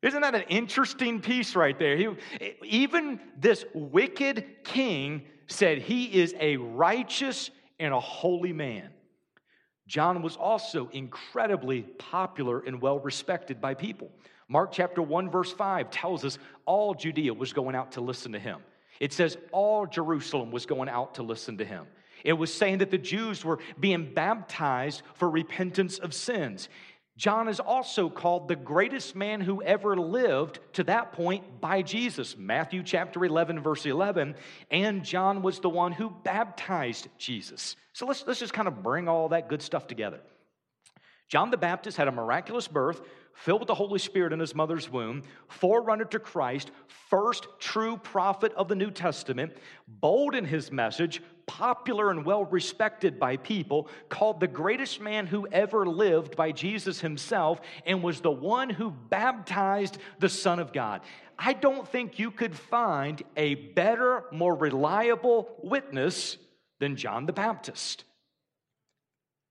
Isn't 0.05 0.21
that 0.21 0.35
an 0.35 0.43
interesting 0.49 1.19
piece 1.19 1.55
right 1.55 1.77
there? 1.77 1.97
He, 1.97 2.07
even 2.63 3.19
this 3.39 3.65
wicked 3.73 4.45
king 4.63 5.23
said 5.47 5.79
he 5.79 6.05
is 6.05 6.35
a 6.39 6.57
righteous 6.57 7.49
and 7.79 7.91
a 7.91 7.99
holy 7.99 8.53
man. 8.53 8.89
John 9.87 10.21
was 10.21 10.35
also 10.35 10.89
incredibly 10.89 11.81
popular 11.81 12.59
and 12.59 12.81
well 12.81 12.99
respected 12.99 13.59
by 13.59 13.73
people. 13.73 14.11
Mark 14.47 14.71
chapter 14.71 15.01
1, 15.01 15.31
verse 15.31 15.51
5 15.51 15.89
tells 15.89 16.23
us 16.23 16.37
all 16.65 16.93
Judea 16.93 17.33
was 17.33 17.51
going 17.51 17.75
out 17.75 17.93
to 17.93 18.01
listen 18.01 18.31
to 18.33 18.39
him. 18.39 18.59
It 18.99 19.11
says 19.11 19.37
all 19.51 19.87
Jerusalem 19.87 20.51
was 20.51 20.67
going 20.67 20.87
out 20.87 21.15
to 21.15 21.23
listen 21.23 21.57
to 21.57 21.65
him. 21.65 21.87
It 22.23 22.33
was 22.33 22.53
saying 22.53 22.79
that 22.79 22.89
the 22.89 22.97
Jews 22.97 23.43
were 23.43 23.59
being 23.79 24.13
baptized 24.13 25.03
for 25.13 25.29
repentance 25.29 25.99
of 25.99 26.13
sins. 26.13 26.69
John 27.17 27.47
is 27.47 27.61
also 27.61 28.09
called 28.09 28.47
the 28.47 28.57
greatest 28.57 29.15
man 29.15 29.39
who 29.39 29.63
ever 29.63 29.95
lived 29.95 30.59
to 30.73 30.83
that 30.83 31.13
point 31.13 31.61
by 31.61 31.81
Jesus. 31.81 32.35
Matthew 32.37 32.83
chapter 32.83 33.23
11, 33.23 33.61
verse 33.61 33.85
11. 33.85 34.35
And 34.69 35.03
John 35.03 35.41
was 35.41 35.59
the 35.59 35.69
one 35.69 35.93
who 35.93 36.09
baptized 36.09 37.07
Jesus. 37.17 37.77
So 37.93 38.05
let's, 38.05 38.25
let's 38.27 38.41
just 38.41 38.53
kind 38.53 38.67
of 38.67 38.83
bring 38.83 39.07
all 39.07 39.29
that 39.29 39.47
good 39.47 39.61
stuff 39.61 39.87
together. 39.87 40.19
John 41.29 41.51
the 41.51 41.57
Baptist 41.57 41.97
had 41.97 42.09
a 42.09 42.11
miraculous 42.11 42.67
birth, 42.67 43.01
filled 43.33 43.61
with 43.61 43.67
the 43.67 43.75
Holy 43.75 43.99
Spirit 43.99 44.33
in 44.33 44.39
his 44.39 44.53
mother's 44.53 44.91
womb, 44.91 45.23
forerunner 45.47 46.05
to 46.05 46.19
Christ, 46.19 46.71
first 46.87 47.47
true 47.59 47.97
prophet 47.97 48.53
of 48.55 48.67
the 48.67 48.75
New 48.75 48.91
Testament, 48.91 49.53
bold 49.87 50.35
in 50.35 50.45
his 50.45 50.71
message, 50.71 51.21
popular 51.47 52.11
and 52.11 52.25
well 52.25 52.45
respected 52.45 53.19
by 53.19 53.37
people, 53.37 53.87
called 54.09 54.39
the 54.39 54.47
greatest 54.47 54.99
man 54.99 55.27
who 55.27 55.47
ever 55.47 55.85
lived 55.85 56.35
by 56.35 56.51
Jesus 56.51 57.01
himself, 57.01 57.61
and 57.85 58.03
was 58.03 58.21
the 58.21 58.31
one 58.31 58.69
who 58.69 58.91
baptized 58.91 59.97
the 60.19 60.29
Son 60.29 60.59
of 60.59 60.73
God. 60.73 61.01
I 61.37 61.53
don't 61.53 61.87
think 61.87 62.17
you 62.19 62.31
could 62.31 62.55
find 62.55 63.21
a 63.35 63.55
better, 63.55 64.25
more 64.31 64.55
reliable 64.55 65.55
witness 65.63 66.37
than 66.79 66.95
John 66.95 67.25
the 67.25 67.33
Baptist. 67.33 68.05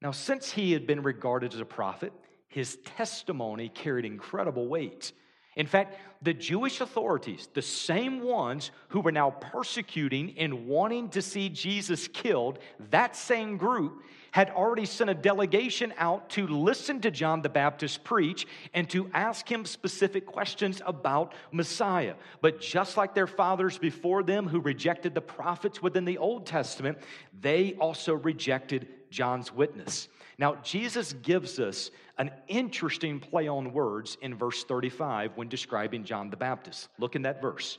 Now, 0.00 0.10
since 0.10 0.50
he 0.50 0.72
had 0.72 0.86
been 0.86 1.02
regarded 1.02 1.54
as 1.54 1.60
a 1.60 1.64
prophet, 1.64 2.12
his 2.48 2.76
testimony 2.84 3.68
carried 3.68 4.04
incredible 4.04 4.68
weight. 4.68 5.12
In 5.56 5.66
fact, 5.66 5.98
the 6.22 6.34
Jewish 6.34 6.80
authorities, 6.80 7.48
the 7.54 7.62
same 7.62 8.22
ones 8.22 8.70
who 8.88 9.00
were 9.00 9.12
now 9.12 9.30
persecuting 9.30 10.34
and 10.38 10.66
wanting 10.66 11.10
to 11.10 11.22
see 11.22 11.48
Jesus 11.48 12.08
killed, 12.08 12.58
that 12.90 13.14
same 13.14 13.56
group 13.56 14.02
had 14.32 14.50
already 14.50 14.84
sent 14.84 15.08
a 15.08 15.14
delegation 15.14 15.94
out 15.96 16.28
to 16.28 16.48
listen 16.48 17.00
to 17.00 17.10
John 17.10 17.40
the 17.42 17.48
Baptist 17.48 18.02
preach 18.02 18.48
and 18.72 18.90
to 18.90 19.08
ask 19.14 19.48
him 19.48 19.64
specific 19.64 20.26
questions 20.26 20.82
about 20.84 21.34
Messiah. 21.52 22.14
But 22.40 22.60
just 22.60 22.96
like 22.96 23.14
their 23.14 23.28
fathers 23.28 23.78
before 23.78 24.24
them 24.24 24.48
who 24.48 24.58
rejected 24.58 25.14
the 25.14 25.20
prophets 25.20 25.80
within 25.80 26.04
the 26.04 26.18
Old 26.18 26.46
Testament, 26.46 26.98
they 27.40 27.74
also 27.74 28.14
rejected 28.14 28.88
John's 29.08 29.52
witness. 29.52 30.08
Now, 30.38 30.56
Jesus 30.56 31.12
gives 31.12 31.58
us 31.58 31.90
an 32.18 32.30
interesting 32.48 33.20
play 33.20 33.48
on 33.48 33.72
words 33.72 34.16
in 34.20 34.34
verse 34.34 34.64
35 34.64 35.32
when 35.36 35.48
describing 35.48 36.04
John 36.04 36.30
the 36.30 36.36
Baptist. 36.36 36.88
Look 36.98 37.16
in 37.16 37.22
that 37.22 37.40
verse. 37.40 37.78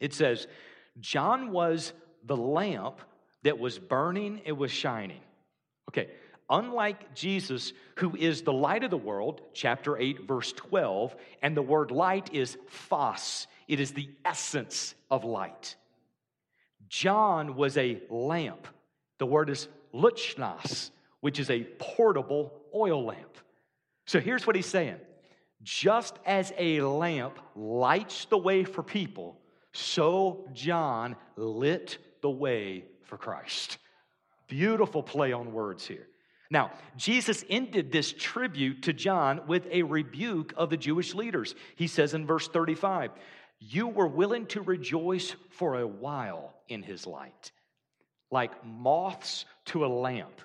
It 0.00 0.14
says, 0.14 0.46
John 1.00 1.50
was 1.50 1.92
the 2.24 2.36
lamp 2.36 3.00
that 3.42 3.58
was 3.58 3.78
burning, 3.78 4.40
it 4.44 4.52
was 4.52 4.70
shining. 4.70 5.20
Okay, 5.90 6.10
unlike 6.48 7.14
Jesus, 7.14 7.72
who 7.96 8.16
is 8.16 8.42
the 8.42 8.52
light 8.52 8.84
of 8.84 8.90
the 8.90 8.96
world, 8.96 9.42
chapter 9.52 9.96
8, 9.96 10.26
verse 10.26 10.52
12, 10.52 11.14
and 11.42 11.56
the 11.56 11.62
word 11.62 11.90
light 11.90 12.32
is 12.32 12.56
phos, 12.68 13.46
it 13.68 13.80
is 13.80 13.92
the 13.92 14.08
essence 14.24 14.94
of 15.10 15.24
light. 15.24 15.76
John 16.88 17.56
was 17.56 17.76
a 17.76 18.00
lamp. 18.08 18.66
The 19.18 19.26
word 19.26 19.50
is 19.50 19.68
luchnas, 19.92 20.90
which 21.24 21.40
is 21.40 21.48
a 21.48 21.64
portable 21.78 22.52
oil 22.74 23.02
lamp. 23.02 23.38
So 24.06 24.20
here's 24.20 24.46
what 24.46 24.56
he's 24.56 24.66
saying 24.66 24.98
just 25.62 26.18
as 26.26 26.52
a 26.58 26.82
lamp 26.82 27.38
lights 27.56 28.26
the 28.26 28.36
way 28.36 28.62
for 28.62 28.82
people, 28.82 29.40
so 29.72 30.46
John 30.52 31.16
lit 31.36 31.96
the 32.20 32.28
way 32.28 32.84
for 33.04 33.16
Christ. 33.16 33.78
Beautiful 34.48 35.02
play 35.02 35.32
on 35.32 35.54
words 35.54 35.86
here. 35.86 36.06
Now, 36.50 36.72
Jesus 36.98 37.42
ended 37.48 37.90
this 37.90 38.12
tribute 38.12 38.82
to 38.82 38.92
John 38.92 39.46
with 39.46 39.66
a 39.70 39.82
rebuke 39.82 40.52
of 40.58 40.68
the 40.68 40.76
Jewish 40.76 41.14
leaders. 41.14 41.54
He 41.76 41.86
says 41.86 42.12
in 42.12 42.26
verse 42.26 42.48
35, 42.48 43.12
You 43.60 43.88
were 43.88 44.08
willing 44.08 44.44
to 44.48 44.60
rejoice 44.60 45.34
for 45.48 45.80
a 45.80 45.86
while 45.86 46.52
in 46.68 46.82
his 46.82 47.06
light, 47.06 47.50
like 48.30 48.62
moths 48.62 49.46
to 49.68 49.86
a 49.86 49.88
lamp. 49.88 50.38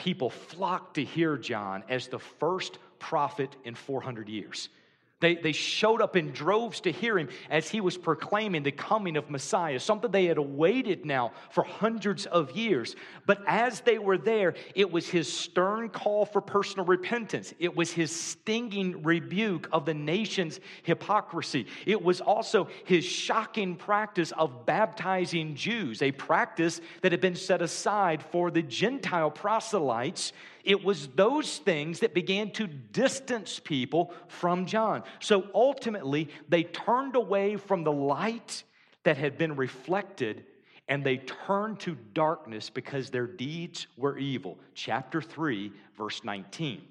People 0.00 0.30
flocked 0.30 0.94
to 0.94 1.04
hear 1.04 1.36
John 1.36 1.84
as 1.90 2.08
the 2.08 2.18
first 2.18 2.78
prophet 2.98 3.54
in 3.64 3.74
400 3.74 4.30
years. 4.30 4.70
They, 5.20 5.34
they 5.34 5.52
showed 5.52 6.00
up 6.00 6.16
in 6.16 6.32
droves 6.32 6.80
to 6.80 6.92
hear 6.92 7.18
him 7.18 7.28
as 7.50 7.68
he 7.68 7.82
was 7.82 7.98
proclaiming 7.98 8.62
the 8.62 8.72
coming 8.72 9.18
of 9.18 9.30
Messiah, 9.30 9.78
something 9.78 10.10
they 10.10 10.24
had 10.24 10.38
awaited 10.38 11.04
now 11.04 11.32
for 11.50 11.62
hundreds 11.62 12.24
of 12.26 12.52
years. 12.52 12.96
But 13.26 13.42
as 13.46 13.80
they 13.80 13.98
were 13.98 14.16
there, 14.16 14.54
it 14.74 14.90
was 14.90 15.08
his 15.08 15.30
stern 15.30 15.90
call 15.90 16.24
for 16.24 16.40
personal 16.40 16.86
repentance. 16.86 17.52
It 17.58 17.76
was 17.76 17.92
his 17.92 18.14
stinging 18.14 19.02
rebuke 19.02 19.68
of 19.72 19.84
the 19.84 19.94
nation's 19.94 20.58
hypocrisy. 20.84 21.66
It 21.84 22.02
was 22.02 22.22
also 22.22 22.68
his 22.84 23.04
shocking 23.04 23.76
practice 23.76 24.32
of 24.32 24.64
baptizing 24.64 25.54
Jews, 25.54 26.00
a 26.00 26.12
practice 26.12 26.80
that 27.02 27.12
had 27.12 27.20
been 27.20 27.36
set 27.36 27.60
aside 27.60 28.22
for 28.22 28.50
the 28.50 28.62
Gentile 28.62 29.30
proselytes 29.30 30.32
it 30.64 30.84
was 30.84 31.08
those 31.08 31.58
things 31.58 32.00
that 32.00 32.14
began 32.14 32.50
to 32.52 32.66
distance 32.66 33.60
people 33.60 34.12
from 34.28 34.66
John. 34.66 35.02
So 35.20 35.46
ultimately, 35.54 36.28
they 36.48 36.64
turned 36.64 37.16
away 37.16 37.56
from 37.56 37.84
the 37.84 37.92
light 37.92 38.64
that 39.04 39.16
had 39.16 39.38
been 39.38 39.56
reflected 39.56 40.44
and 40.88 41.04
they 41.04 41.18
turned 41.18 41.78
to 41.80 41.96
darkness 42.14 42.68
because 42.68 43.10
their 43.10 43.26
deeds 43.26 43.86
were 43.96 44.18
evil. 44.18 44.58
Chapter 44.74 45.22
3, 45.22 45.72
verse 45.96 46.24
19. 46.24 46.82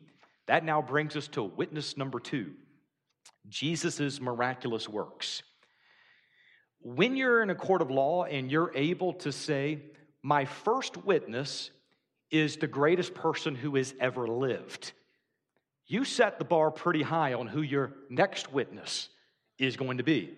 That 0.48 0.64
now 0.64 0.82
brings 0.82 1.18
us 1.18 1.28
to 1.30 1.44
witness 1.44 1.98
number 1.98 2.20
two 2.20 2.54
Jesus' 3.50 4.22
miraculous 4.22 4.88
works. 4.88 5.44
When 6.82 7.18
you're 7.18 7.44
in 7.44 7.50
a 7.50 7.56
court 7.56 7.82
of 7.82 7.92
law 7.92 8.24
and 8.24 8.50
you're 8.50 8.72
able 8.74 9.14
to 9.14 9.32
say, 9.32 9.80
My 10.24 10.46
first 10.46 10.98
witness 10.98 11.72
is 12.32 12.58
the 12.58 12.68
greatest 12.68 13.14
person 13.14 13.56
who 13.56 13.76
has 13.76 13.94
ever 14.00 14.28
lived. 14.28 14.94
You 15.88 16.06
set 16.06 16.38
the 16.38 16.46
bar 16.46 16.70
pretty 16.70 17.02
high 17.02 17.34
on 17.34 17.48
who 17.48 17.62
your 17.62 17.94
next 18.10 18.54
witness 18.54 19.10
is 19.58 19.76
going 19.76 19.98
to 19.98 20.04
be. 20.04 20.38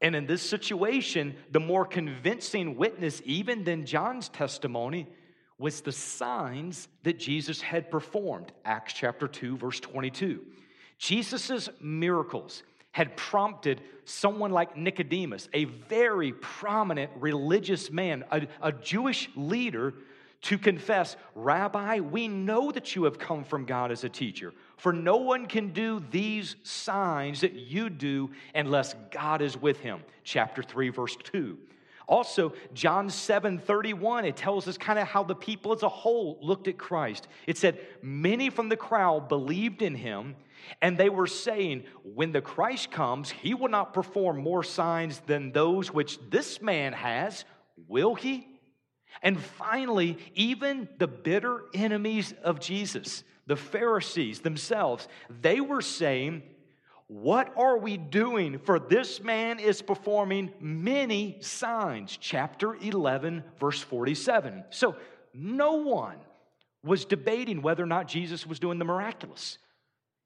And 0.00 0.16
in 0.16 0.26
this 0.26 0.42
situation, 0.42 1.36
the 1.50 1.60
more 1.60 1.86
convincing 1.86 2.76
witness, 2.76 3.22
even 3.24 3.64
than 3.64 3.86
John's 3.86 4.28
testimony, 4.28 5.06
was 5.58 5.80
the 5.80 5.92
signs 5.92 6.88
that 7.04 7.18
Jesus 7.18 7.60
had 7.60 7.90
performed. 7.90 8.52
Acts 8.64 8.92
chapter 8.92 9.28
2, 9.28 9.56
verse 9.56 9.80
22. 9.80 10.42
Jesus' 10.98 11.68
miracles 11.80 12.64
had 12.90 13.16
prompted 13.16 13.80
someone 14.04 14.50
like 14.50 14.76
Nicodemus, 14.76 15.48
a 15.52 15.64
very 15.64 16.32
prominent 16.32 17.10
religious 17.16 17.90
man, 17.90 18.24
a, 18.30 18.46
a 18.60 18.72
Jewish 18.72 19.28
leader 19.36 19.94
to 20.44 20.58
confess, 20.58 21.16
Rabbi, 21.34 22.00
we 22.00 22.28
know 22.28 22.70
that 22.70 22.94
you 22.94 23.04
have 23.04 23.18
come 23.18 23.44
from 23.44 23.64
God 23.64 23.90
as 23.90 24.04
a 24.04 24.10
teacher, 24.10 24.52
for 24.76 24.92
no 24.92 25.16
one 25.16 25.46
can 25.46 25.72
do 25.72 26.04
these 26.10 26.56
signs 26.62 27.40
that 27.40 27.54
you 27.54 27.88
do 27.88 28.30
unless 28.54 28.94
God 29.10 29.40
is 29.40 29.56
with 29.56 29.80
him. 29.80 30.02
Chapter 30.22 30.62
3, 30.62 30.90
verse 30.90 31.16
2. 31.32 31.56
Also, 32.06 32.52
John 32.74 33.08
7 33.08 33.58
31, 33.58 34.26
it 34.26 34.36
tells 34.36 34.68
us 34.68 34.76
kind 34.76 34.98
of 34.98 35.08
how 35.08 35.22
the 35.22 35.34
people 35.34 35.72
as 35.72 35.82
a 35.82 35.88
whole 35.88 36.38
looked 36.42 36.68
at 36.68 36.76
Christ. 36.76 37.26
It 37.46 37.56
said, 37.56 37.80
Many 38.02 38.50
from 38.50 38.68
the 38.68 38.76
crowd 38.76 39.30
believed 39.30 39.80
in 39.80 39.94
him, 39.94 40.36
and 40.82 40.98
they 40.98 41.08
were 41.08 41.26
saying, 41.26 41.84
When 42.02 42.32
the 42.32 42.42
Christ 42.42 42.90
comes, 42.90 43.30
he 43.30 43.54
will 43.54 43.70
not 43.70 43.94
perform 43.94 44.40
more 44.40 44.62
signs 44.62 45.20
than 45.20 45.52
those 45.52 45.90
which 45.90 46.18
this 46.28 46.60
man 46.60 46.92
has, 46.92 47.46
will 47.88 48.14
he? 48.14 48.53
And 49.22 49.40
finally, 49.40 50.18
even 50.34 50.88
the 50.98 51.06
bitter 51.06 51.62
enemies 51.72 52.34
of 52.42 52.60
Jesus, 52.60 53.24
the 53.46 53.56
Pharisees 53.56 54.40
themselves, 54.40 55.08
they 55.42 55.60
were 55.60 55.82
saying, 55.82 56.42
What 57.06 57.52
are 57.56 57.78
we 57.78 57.96
doing? 57.96 58.58
For 58.58 58.78
this 58.78 59.22
man 59.22 59.58
is 59.58 59.82
performing 59.82 60.52
many 60.60 61.38
signs. 61.40 62.18
Chapter 62.20 62.74
11, 62.76 63.44
verse 63.58 63.80
47. 63.80 64.64
So 64.70 64.96
no 65.32 65.74
one 65.74 66.16
was 66.84 67.04
debating 67.04 67.62
whether 67.62 67.82
or 67.82 67.86
not 67.86 68.06
Jesus 68.06 68.46
was 68.46 68.58
doing 68.60 68.78
the 68.78 68.84
miraculous. 68.84 69.58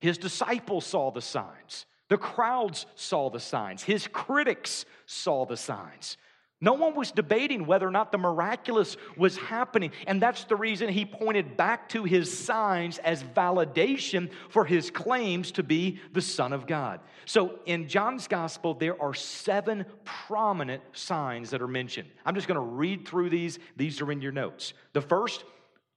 His 0.01 0.19
disciples 0.19 0.85
saw 0.85 1.11
the 1.11 1.23
signs, 1.23 1.87
the 2.09 2.19
crowds 2.19 2.87
saw 2.95 3.31
the 3.31 3.41
signs, 3.41 3.83
his 3.83 4.07
critics 4.07 4.85
saw 5.07 5.45
the 5.45 5.57
signs. 5.57 6.17
No 6.61 6.73
one 6.73 6.97
was 6.97 7.13
debating 7.13 7.67
whether 7.67 7.87
or 7.87 7.93
not 7.93 8.11
the 8.11 8.19
miraculous 8.19 8.97
was 9.17 9.37
happening. 9.37 9.93
And 10.09 10.21
that's 10.21 10.43
the 10.45 10.57
reason 10.57 10.89
he 10.89 11.05
pointed 11.05 11.57
back 11.57 11.89
to 11.91 12.03
his 12.03 12.37
signs 12.37 12.99
as 12.99 13.23
validation 13.23 14.31
for 14.49 14.65
his 14.65 14.91
claims 14.91 15.53
to 15.53 15.63
be 15.63 16.01
the 16.13 16.21
Son 16.21 16.53
of 16.53 16.67
God. 16.67 16.99
So 17.27 17.61
in 17.67 17.87
John's 17.87 18.27
gospel, 18.27 18.75
there 18.75 19.01
are 19.01 19.15
seven 19.15 19.85
prominent 20.05 20.83
signs 20.93 21.51
that 21.51 21.63
are 21.63 21.69
mentioned. 21.69 22.09
I'm 22.27 22.35
just 22.35 22.49
going 22.49 22.57
to 22.57 22.75
read 22.75 23.07
through 23.07 23.31
these. 23.31 23.61
These 23.77 24.01
are 24.01 24.11
in 24.11 24.21
your 24.21 24.33
notes. 24.33 24.73
The 24.95 25.03
first, 25.03 25.45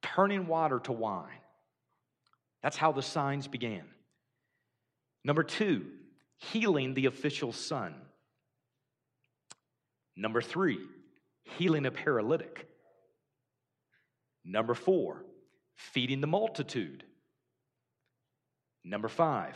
turning 0.04 0.46
water 0.46 0.80
to 0.80 0.92
wine. 0.92 1.30
That's 2.62 2.78
how 2.78 2.92
the 2.92 3.02
signs 3.02 3.48
began. 3.48 3.84
Number 5.24 5.44
two, 5.44 5.88
healing 6.38 6.94
the 6.94 7.08
official's 7.08 7.56
son. 7.56 7.96
Number 10.16 10.42
three, 10.42 10.80
healing 11.44 11.86
a 11.86 11.92
paralytic. 11.92 12.68
Number 14.44 14.74
four, 14.74 15.24
feeding 15.76 16.22
the 16.22 16.28
multitude. 16.28 17.04
Number 18.84 19.08
five, 19.08 19.56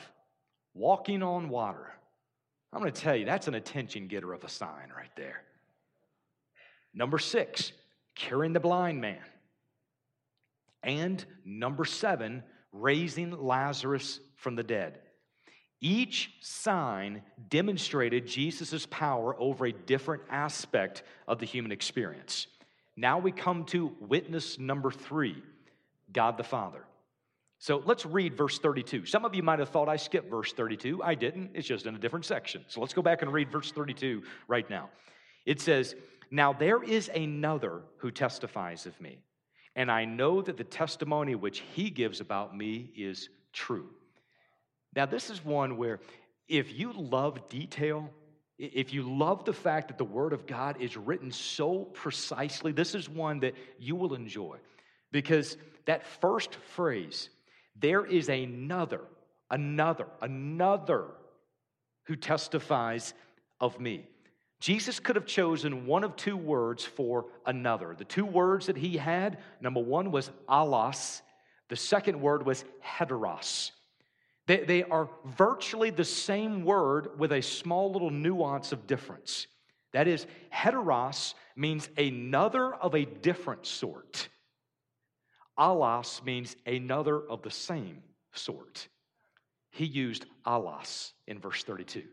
walking 0.74 1.24
on 1.24 1.50
water. 1.50 1.92
I'm 2.72 2.82
going 2.82 2.92
to 2.92 3.02
tell 3.02 3.16
you, 3.16 3.26
that's 3.26 3.48
an 3.48 3.56
attention 3.56 4.08
getter 4.08 4.34
of 4.34 4.44
a 4.44 4.50
sign 4.50 4.92
right 4.96 5.10
there. 5.16 5.44
Number 6.94 7.18
six, 7.18 7.72
curing 8.16 8.54
the 8.54 8.60
blind 8.60 9.02
man. 9.02 9.24
And 10.84 11.24
number 11.44 11.86
seven, 11.86 12.44
raising 12.72 13.32
Lazarus 13.32 14.20
from 14.36 14.56
the 14.56 14.64
dead. 14.64 15.00
Each 15.82 16.32
sign 16.42 17.22
demonstrated 17.50 18.28
Jesus' 18.28 18.86
power 18.90 19.36
over 19.40 19.66
a 19.66 19.72
different 19.72 20.24
aspect 20.30 21.04
of 21.28 21.40
the 21.40 21.46
human 21.46 21.72
experience. 21.72 22.48
Now 22.96 23.20
we 23.20 23.32
come 23.32 23.66
to 23.66 23.96
witness 24.00 24.58
number 24.58 24.92
three 24.92 25.44
God 26.12 26.38
the 26.38 26.44
Father. 26.44 26.86
So 27.60 27.82
let's 27.86 28.06
read 28.06 28.36
verse 28.36 28.60
32. 28.60 29.06
Some 29.06 29.26
of 29.26 29.34
you 29.34 29.44
might 29.44 29.60
have 29.60 29.70
thought 29.70 29.90
I 29.90 29.96
skipped 29.96 30.30
verse 30.30 30.54
32. 30.54 31.02
I 31.04 31.16
didn't, 31.16 31.52
it's 31.54 31.68
just 31.68 31.86
in 31.86 31.96
a 31.96 31.98
different 31.98 32.26
section. 32.26 32.64
So 32.68 32.80
let's 32.80 32.94
go 32.94 33.02
back 33.02 33.22
and 33.22 33.32
read 33.32 33.52
verse 33.52 33.72
32 33.72 34.24
right 34.48 34.70
now. 34.70 34.90
It 35.46 35.62
says, 35.62 35.96
Now 36.32 36.54
there 36.54 36.84
is 36.84 37.10
another 37.14 37.82
who 37.98 38.12
testifies 38.12 38.86
of 38.86 39.00
me, 39.02 39.20
and 39.76 39.92
I 39.92 40.06
know 40.06 40.42
that 40.42 40.58
the 40.58 40.64
testimony 40.64 41.36
which 41.36 41.64
he 41.74 41.90
gives 41.90 42.22
about 42.22 42.56
me 42.56 42.92
is 42.96 43.30
true. 43.52 43.90
Now, 44.96 45.06
this 45.06 45.30
is 45.30 45.44
one 45.44 45.78
where 45.78 46.00
if 46.48 46.78
you 46.78 46.94
love 46.94 47.50
detail, 47.50 48.10
if 48.58 48.94
you 48.94 49.04
love 49.04 49.44
the 49.44 49.54
fact 49.54 49.90
that 49.90 49.98
the 49.98 50.06
Word 50.06 50.32
of 50.32 50.48
God 50.48 50.82
is 50.82 50.96
written 50.96 51.32
so 51.32 51.80
precisely, 51.80 52.72
this 52.72 52.96
is 52.96 53.10
one 53.10 53.42
that 53.42 53.56
you 53.78 53.96
will 53.96 54.14
enjoy. 54.14 54.58
Because 55.12 55.58
that 55.86 56.06
first 56.22 56.56
phrase, 56.76 57.30
there 57.76 58.06
is 58.06 58.30
another, 58.30 59.02
another, 59.50 60.08
another 60.22 61.08
who 62.04 62.16
testifies 62.16 63.14
of 63.60 63.80
me. 63.80 64.06
Jesus 64.62 65.00
could 65.00 65.16
have 65.18 65.26
chosen 65.26 65.86
one 65.86 66.04
of 66.04 66.16
two 66.16 66.38
words 66.38 66.86
for 66.86 67.26
another. 67.46 67.94
The 67.98 68.06
two 68.06 68.26
words 68.26 68.68
that 68.68 68.78
he 68.78 68.98
had, 68.98 69.40
number 69.60 69.82
one 69.82 70.12
was 70.12 70.32
allos, 70.48 71.22
The 71.68 71.76
second 71.76 72.22
word 72.22 72.46
was 72.46 72.64
heteros. 72.84 73.72
They, 74.48 74.64
they 74.64 74.84
are 74.84 75.10
virtually 75.38 75.90
the 75.90 76.06
same 76.06 76.64
word 76.64 77.18
with 77.18 77.32
a 77.32 77.42
small 77.42 77.92
little 77.92 78.12
nuance 78.12 78.72
of 78.72 78.86
difference. 78.86 79.48
That 79.94 80.08
is, 80.08 80.28
heteros 80.54 81.34
means 81.56 81.90
another 81.98 82.74
of 82.74 82.96
a 82.96 83.06
different 83.06 83.66
sort. 83.66 84.30
Allos 85.58 86.24
means 86.24 86.56
another 86.66 87.22
of 87.28 87.42
the 87.42 87.52
same 87.52 88.04
sort. 88.34 88.88
He 89.72 89.86
used 89.86 90.26
allos 90.46 91.14
in 91.28 91.40
verse 91.40 91.64
32. 91.64 92.04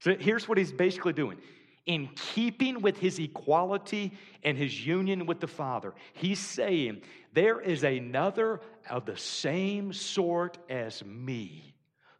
So 0.00 0.14
here's 0.14 0.48
what 0.48 0.58
he's 0.58 0.72
basically 0.72 1.14
doing. 1.14 1.38
In 1.86 2.10
keeping 2.14 2.80
with 2.80 2.96
his 2.98 3.18
equality 3.18 4.12
and 4.44 4.56
his 4.56 4.86
union 4.86 5.26
with 5.26 5.40
the 5.40 5.48
Father, 5.48 5.94
he's 6.12 6.38
saying, 6.38 7.02
There 7.32 7.60
is 7.60 7.82
another 7.82 8.60
of 8.88 9.04
the 9.04 9.16
same 9.16 9.92
sort 9.92 10.58
as 10.68 11.04
me 11.04 11.71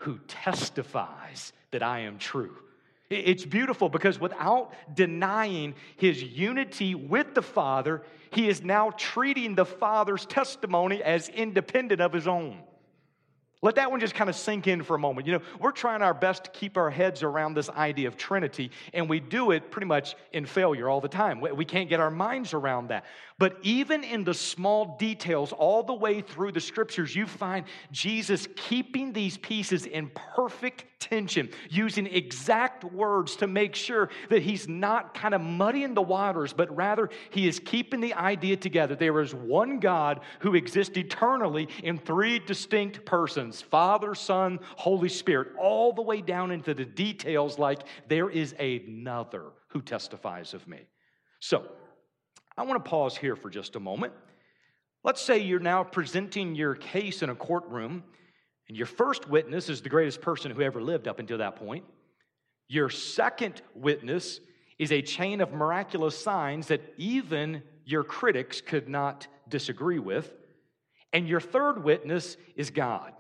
who 0.03 0.19
testifies 0.29 1.53
that 1.71 1.83
I 1.83 2.01
am 2.01 2.19
true. 2.19 2.57
It's 3.09 3.45
beautiful 3.45 3.89
because 3.89 4.19
without 4.19 4.73
denying 4.95 5.75
his 5.97 6.23
unity 6.23 6.95
with 6.95 7.35
the 7.35 7.43
Father, 7.43 8.03
he 8.31 8.49
is 8.49 8.63
now 8.63 8.91
treating 8.97 9.55
the 9.55 9.67
Father's 9.67 10.27
testimony 10.27 11.03
as 11.03 11.29
independent 11.29 12.01
of 12.01 12.13
his 12.13 12.27
own. 12.27 12.59
Let 13.65 13.77
that 13.77 13.93
one 13.93 14.01
just 14.01 14.17
kind 14.17 14.29
of 14.29 14.35
sink 14.35 14.67
in 14.67 14.83
for 14.83 14.97
a 14.97 14.99
moment. 14.99 15.29
You 15.29 15.35
know, 15.35 15.43
we're 15.61 15.71
trying 15.71 16.03
our 16.03 16.15
best 16.15 16.45
to 16.45 16.51
keep 16.51 16.77
our 16.77 16.91
heads 16.91 17.23
around 17.23 17.55
this 17.55 17.71
idea 17.71 18.09
of 18.09 18.17
Trinity, 18.17 18.73
and 18.93 19.09
we 19.09 19.21
do 19.21 19.53
it 19.53 19.71
pretty 19.71 19.87
much 19.87 20.17
in 20.33 20.47
failure 20.47 20.89
all 20.89 21.01
the 21.01 21.07
time. 21.07 21.41
We 21.41 21.65
can't 21.65 21.89
get 21.89 22.01
our 22.01 22.11
minds 22.11 22.55
around 22.55 22.89
that. 22.89 23.05
But 23.43 23.59
even 23.63 24.05
in 24.05 24.23
the 24.23 24.35
small 24.35 24.97
details, 24.99 25.53
all 25.53 25.83
the 25.83 25.93
way 25.93 26.21
through 26.21 26.53
the 26.53 26.61
scriptures, 26.61 27.17
you 27.17 27.27
find 27.27 27.65
Jesus 27.91 28.47
keeping 28.55 29.13
these 29.13 29.37
pieces 29.37 29.85
in 29.85 30.13
perfect 30.15 30.85
tension, 31.01 31.51
using 31.69 32.07
exact 32.07 32.85
words 32.85 33.35
to 33.35 33.49
make 33.49 33.75
sure 33.75 34.11
that 34.31 34.43
he's 34.43 34.69
not 34.69 35.15
kind 35.15 35.35
of 35.35 35.41
muddying 35.41 35.95
the 35.95 36.03
waters, 36.03 36.53
but 36.53 36.73
rather 36.77 37.11
he 37.31 37.49
is 37.49 37.59
keeping 37.59 38.01
the 38.01 38.15
idea 38.15 38.57
together. 38.57 38.95
There 38.95 39.21
is 39.21 39.35
one 39.35 39.81
God 39.81 40.21
who 40.39 40.55
exists 40.55 40.97
eternally 40.97 41.67
in 41.83 41.99
three 41.99 42.39
distinct 42.39 43.05
persons 43.05 43.61
Father, 43.61 44.15
Son, 44.15 44.61
Holy 44.77 45.09
Spirit, 45.09 45.49
all 45.59 45.93
the 45.93 46.01
way 46.03 46.21
down 46.21 46.53
into 46.53 46.75
the 46.75 46.85
details, 46.85 47.59
like 47.59 47.81
there 48.07 48.31
is 48.31 48.55
another 48.61 49.47
who 49.67 49.83
testifies 49.83 50.55
of 50.55 50.69
me. 50.69 50.83
So, 51.41 51.67
I 52.57 52.65
want 52.65 52.85
to 52.85 52.91
pause 52.91 53.17
here 53.17 53.37
for 53.37 53.51
just 53.51 53.77
a 53.77 53.81
moment. 53.81 54.13
Let's 55.05 55.21
say 55.21 55.39
you're 55.39 55.59
now 55.59 55.83
presenting 55.83 56.55
your 56.55 56.75
case 56.75 57.23
in 57.23 57.31
a 57.31 57.35
courtroom, 57.35 58.05
and 58.69 58.77
your 58.77 58.87
first 58.87 59.29
witness 59.29 59.69
is 59.69 59.83
the 59.83 59.89
greatest 59.89 60.21
person 60.21 60.53
who 60.53 60.63
ever 60.63 60.81
lived 60.81 61.09
up 61.09 61.19
until 61.19 61.39
that 61.39 61.57
point. 61.57 61.85
Your 62.69 62.89
second 62.89 63.63
witness 63.75 64.41
is 64.79 64.93
a 64.93 65.03
chain 65.03 65.41
of 65.41 65.53
miraculous 65.53 66.17
signs 66.17 66.69
that 66.69 66.81
even 66.97 67.63
your 67.85 68.05
critics 68.05 68.61
could 68.61 68.89
not 68.89 69.27
disagree 69.49 69.99
with. 69.99 70.33
And 71.13 71.29
your 71.29 71.41
third 71.41 71.85
witness 71.85 72.37
is 72.57 72.71
God. 72.71 73.13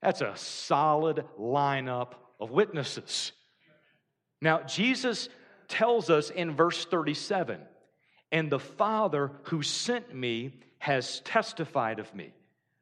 That's 0.00 0.20
a 0.20 0.32
solid 0.36 1.24
lineup 1.38 2.14
of 2.40 2.50
witnesses. 2.50 3.32
Now, 4.40 4.62
Jesus 4.62 5.28
tells 5.68 6.10
us 6.10 6.30
in 6.30 6.54
verse 6.54 6.84
37 6.84 7.60
and 8.32 8.50
the 8.50 8.58
Father 8.58 9.30
who 9.44 9.62
sent 9.62 10.14
me 10.14 10.54
has 10.78 11.20
testified 11.20 11.98
of 11.98 12.12
me. 12.14 12.32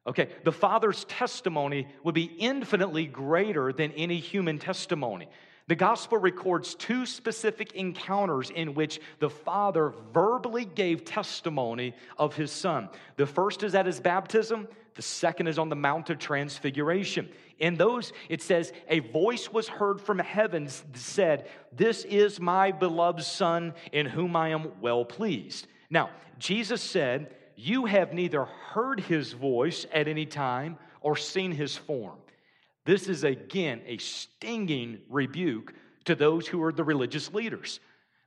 Okay, 0.07 0.29
the 0.43 0.51
Father's 0.51 1.03
testimony 1.05 1.87
would 2.03 2.15
be 2.15 2.23
infinitely 2.23 3.05
greater 3.05 3.71
than 3.71 3.91
any 3.91 4.17
human 4.17 4.57
testimony. 4.57 5.27
The 5.71 5.75
gospel 5.75 6.17
records 6.17 6.75
two 6.75 7.05
specific 7.05 7.71
encounters 7.75 8.49
in 8.49 8.73
which 8.73 8.99
the 9.19 9.29
Father 9.29 9.93
verbally 10.13 10.65
gave 10.65 11.05
testimony 11.05 11.95
of 12.17 12.35
his 12.35 12.51
Son. 12.51 12.89
The 13.15 13.25
first 13.25 13.63
is 13.63 13.73
at 13.73 13.85
his 13.85 14.01
baptism, 14.01 14.67
the 14.95 15.01
second 15.01 15.47
is 15.47 15.57
on 15.57 15.69
the 15.69 15.77
Mount 15.77 16.09
of 16.09 16.19
Transfiguration. 16.19 17.29
In 17.59 17.75
those, 17.75 18.11
it 18.27 18.41
says, 18.41 18.73
A 18.89 18.99
voice 18.99 19.49
was 19.49 19.69
heard 19.69 20.01
from 20.01 20.19
heaven 20.19 20.67
said, 20.93 21.47
This 21.71 22.03
is 22.03 22.37
my 22.37 22.73
beloved 22.73 23.23
Son 23.23 23.73
in 23.93 24.07
whom 24.07 24.35
I 24.35 24.49
am 24.49 24.73
well 24.81 25.05
pleased. 25.05 25.67
Now, 25.89 26.09
Jesus 26.37 26.81
said, 26.81 27.33
You 27.55 27.85
have 27.85 28.11
neither 28.11 28.43
heard 28.43 28.99
his 28.99 29.31
voice 29.31 29.85
at 29.93 30.09
any 30.09 30.25
time 30.25 30.77
or 30.99 31.15
seen 31.15 31.53
his 31.53 31.77
form. 31.77 32.17
This 32.85 33.07
is 33.07 33.23
again 33.23 33.81
a 33.85 33.97
stinging 33.97 34.99
rebuke 35.09 35.73
to 36.05 36.15
those 36.15 36.47
who 36.47 36.61
are 36.63 36.71
the 36.71 36.83
religious 36.83 37.33
leaders. 37.33 37.79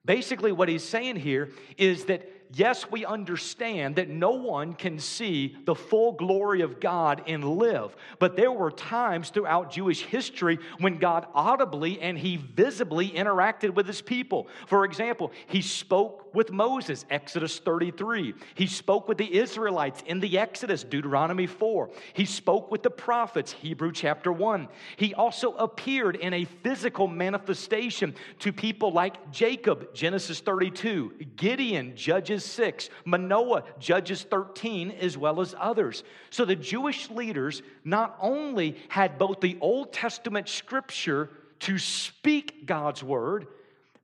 Basically, 0.04 0.52
what 0.52 0.68
he's 0.68 0.84
saying 0.84 1.16
here 1.16 1.50
is 1.78 2.04
that 2.04 2.28
yes, 2.52 2.90
we 2.90 3.04
understand 3.04 3.96
that 3.96 4.08
no 4.08 4.30
one 4.30 4.74
can 4.74 4.98
see 4.98 5.56
the 5.64 5.74
full 5.74 6.12
glory 6.12 6.60
of 6.60 6.78
God 6.78 7.22
and 7.26 7.44
live. 7.44 7.96
But 8.18 8.36
there 8.36 8.52
were 8.52 8.70
times 8.70 9.30
throughout 9.30 9.72
Jewish 9.72 10.02
history 10.02 10.58
when 10.78 10.98
God 10.98 11.26
audibly 11.34 12.00
and 12.00 12.18
he 12.18 12.36
visibly 12.36 13.10
interacted 13.10 13.74
with 13.74 13.86
his 13.86 14.02
people. 14.02 14.48
For 14.66 14.84
example, 14.84 15.32
he 15.46 15.62
spoke 15.62 16.23
with 16.34 16.50
Moses, 16.50 17.04
Exodus 17.10 17.58
33. 17.58 18.34
He 18.54 18.66
spoke 18.66 19.08
with 19.08 19.18
the 19.18 19.36
Israelites 19.36 20.02
in 20.06 20.20
the 20.20 20.38
Exodus, 20.38 20.84
Deuteronomy 20.84 21.46
4. 21.46 21.90
He 22.12 22.24
spoke 22.24 22.70
with 22.70 22.82
the 22.82 22.90
prophets, 22.90 23.52
Hebrew 23.52 23.92
chapter 23.92 24.32
1. 24.32 24.68
He 24.96 25.14
also 25.14 25.54
appeared 25.54 26.16
in 26.16 26.34
a 26.34 26.44
physical 26.44 27.06
manifestation 27.06 28.14
to 28.40 28.52
people 28.52 28.92
like 28.92 29.30
Jacob, 29.30 29.94
Genesis 29.94 30.40
32, 30.40 31.12
Gideon, 31.36 31.96
Judges 31.96 32.44
6, 32.44 32.90
Manoah, 33.04 33.64
Judges 33.78 34.24
13, 34.24 34.90
as 34.90 35.16
well 35.16 35.40
as 35.40 35.54
others. 35.58 36.04
So 36.30 36.44
the 36.44 36.56
Jewish 36.56 37.10
leaders 37.10 37.62
not 37.84 38.16
only 38.20 38.76
had 38.88 39.18
both 39.18 39.40
the 39.40 39.56
Old 39.60 39.92
Testament 39.92 40.48
scripture 40.48 41.30
to 41.60 41.78
speak 41.78 42.66
God's 42.66 43.02
word, 43.02 43.46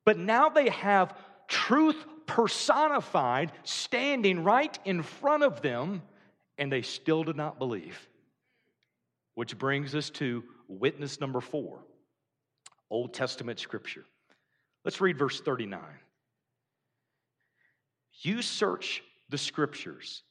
but 0.05 0.19
now 0.19 0.49
they 0.49 0.71
have 0.71 1.15
truth 1.47 2.07
personified 2.31 3.51
standing 3.65 4.45
right 4.45 4.79
in 4.85 5.03
front 5.03 5.43
of 5.43 5.63
them, 5.63 6.01
and 6.59 6.71
they 6.71 6.83
still 6.83 7.25
did 7.25 7.35
not 7.35 7.59
believe. 7.59 8.09
Which 9.35 9.59
brings 9.59 9.97
us 9.97 10.11
to 10.11 10.45
witness 10.69 11.21
number 11.21 11.41
four 11.41 11.81
Old 12.89 13.15
Testament 13.15 13.59
scripture. 13.59 14.05
Let's 14.85 15.01
read 15.01 15.19
verse 15.19 15.41
39. 15.41 15.81
You 18.23 18.43
search 18.43 19.03
the 19.29 19.39
scriptures 19.39 20.23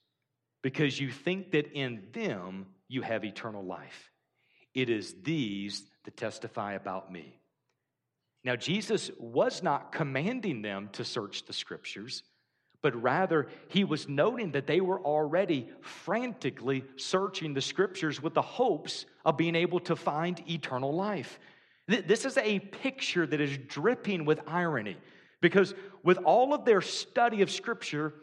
because 0.62 1.00
you 1.00 1.12
think 1.12 1.52
that 1.52 1.74
in 1.74 2.04
them 2.14 2.68
you 2.88 3.02
have 3.02 3.26
eternal 3.26 3.64
life. 3.64 4.10
It 4.74 4.90
is 4.90 5.16
these 5.24 5.84
that 6.06 6.16
testify 6.16 6.74
about 6.74 7.12
me. 7.12 7.39
Now, 8.44 8.56
Jesus 8.56 9.12
was 9.20 9.62
not 9.62 9.92
commanding 9.92 10.62
them 10.62 10.90
to 10.94 11.04
search 11.04 11.46
the 11.46 11.54
scriptures, 11.54 12.24
but 12.82 13.02
rather 13.02 13.48
he 13.68 13.84
was 13.84 14.08
noting 14.08 14.52
that 14.52 14.68
they 14.68 14.80
were 14.80 15.02
already 15.02 15.70
frantically 15.82 16.86
searching 16.96 17.54
the 17.54 17.62
scriptures 17.62 18.22
with 18.22 18.34
the 18.34 18.42
hopes 18.42 19.06
of 19.26 19.36
being 19.36 19.56
able 19.56 19.82
to 19.82 19.96
find 19.96 20.42
eternal 20.50 20.94
life. 20.94 21.40
This 21.88 22.24
is 22.24 22.38
a 22.38 22.60
picture 22.60 23.26
that 23.26 23.42
is 23.42 23.58
dripping 23.58 24.24
with 24.24 24.40
irony. 24.48 24.98
Because 25.42 25.74
with 26.04 26.18
all 26.20 26.54
of 26.54 26.66
their 26.66 26.82
study 26.82 27.42
of 27.42 27.50
Scripture, 27.50 28.14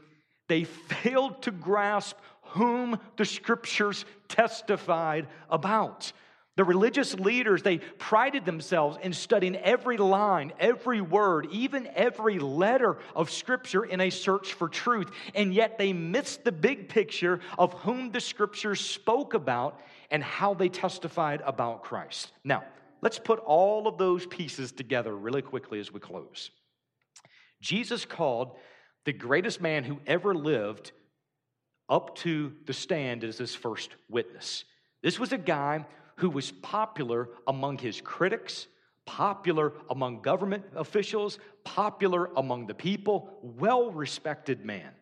they 0.48 0.64
failed 0.64 1.42
to 1.42 1.50
grasp 1.50 2.16
whom 2.42 2.98
the 3.16 3.24
Scriptures 3.24 4.05
testified 4.29 5.26
about. 5.50 6.12
The 6.57 6.64
religious 6.64 7.14
leaders, 7.14 7.62
they 7.62 7.79
prided 7.79 8.47
themselves 8.47 8.97
in 9.03 9.12
studying 9.12 9.57
every 9.57 9.99
line, 9.99 10.55
every 10.59 11.03
word, 11.03 11.49
even 11.53 11.87
every 11.95 12.38
letter 12.38 12.97
of 13.14 13.31
Scripture 13.31 13.85
in 13.85 14.01
a 14.01 14.09
search 14.09 14.55
for 14.55 14.69
truth. 14.69 15.11
And 15.35 15.53
yet 15.53 15.77
they 15.77 15.92
missed 15.92 16.45
the 16.45 16.53
big 16.53 16.88
picture 16.88 17.40
of 17.59 17.75
whom 17.75 18.11
the 18.11 18.23
Scriptures 18.23 18.81
spoke 18.81 19.35
about 19.35 19.79
and 20.11 20.23
how 20.23 20.55
they 20.55 20.71
testified 20.71 21.42
about 21.45 21.83
Christ. 21.83 22.33
Now, 22.42 22.64
let's 23.03 23.19
put 23.19 23.38
all 23.40 23.87
of 23.87 23.99
those 23.99 24.25
pieces 24.25 24.73
together 24.73 25.14
really 25.14 25.42
quickly 25.42 25.79
as 25.79 25.92
we 25.92 26.01
close. 26.01 26.51
Jesus 27.61 28.07
called 28.07 28.57
the 29.05 29.12
greatest 29.12 29.61
man 29.61 29.85
who 29.85 30.01
ever 30.07 30.35
lived 30.35 30.92
up 31.88 32.16
to 32.16 32.53
the 32.64 32.73
stand 32.73 33.25
as 33.25 33.37
his 33.37 33.55
first 33.55 33.90
witness. 34.09 34.64
This 35.03 35.21
was 35.21 35.33
a 35.33 35.38
guy 35.38 35.85
who 36.16 36.31
was 36.31 36.50
popular 36.50 37.29
among 37.46 37.79
his 37.79 38.00
critics, 38.00 38.66
popular 39.05 39.72
among 39.90 40.22
government 40.22 40.64
officials, 40.74 41.38
popular 41.64 42.31
among 42.37 42.66
the 42.66 42.74
people, 42.74 43.38
well 43.42 43.90
respected 43.90 44.64
man. 44.64 44.92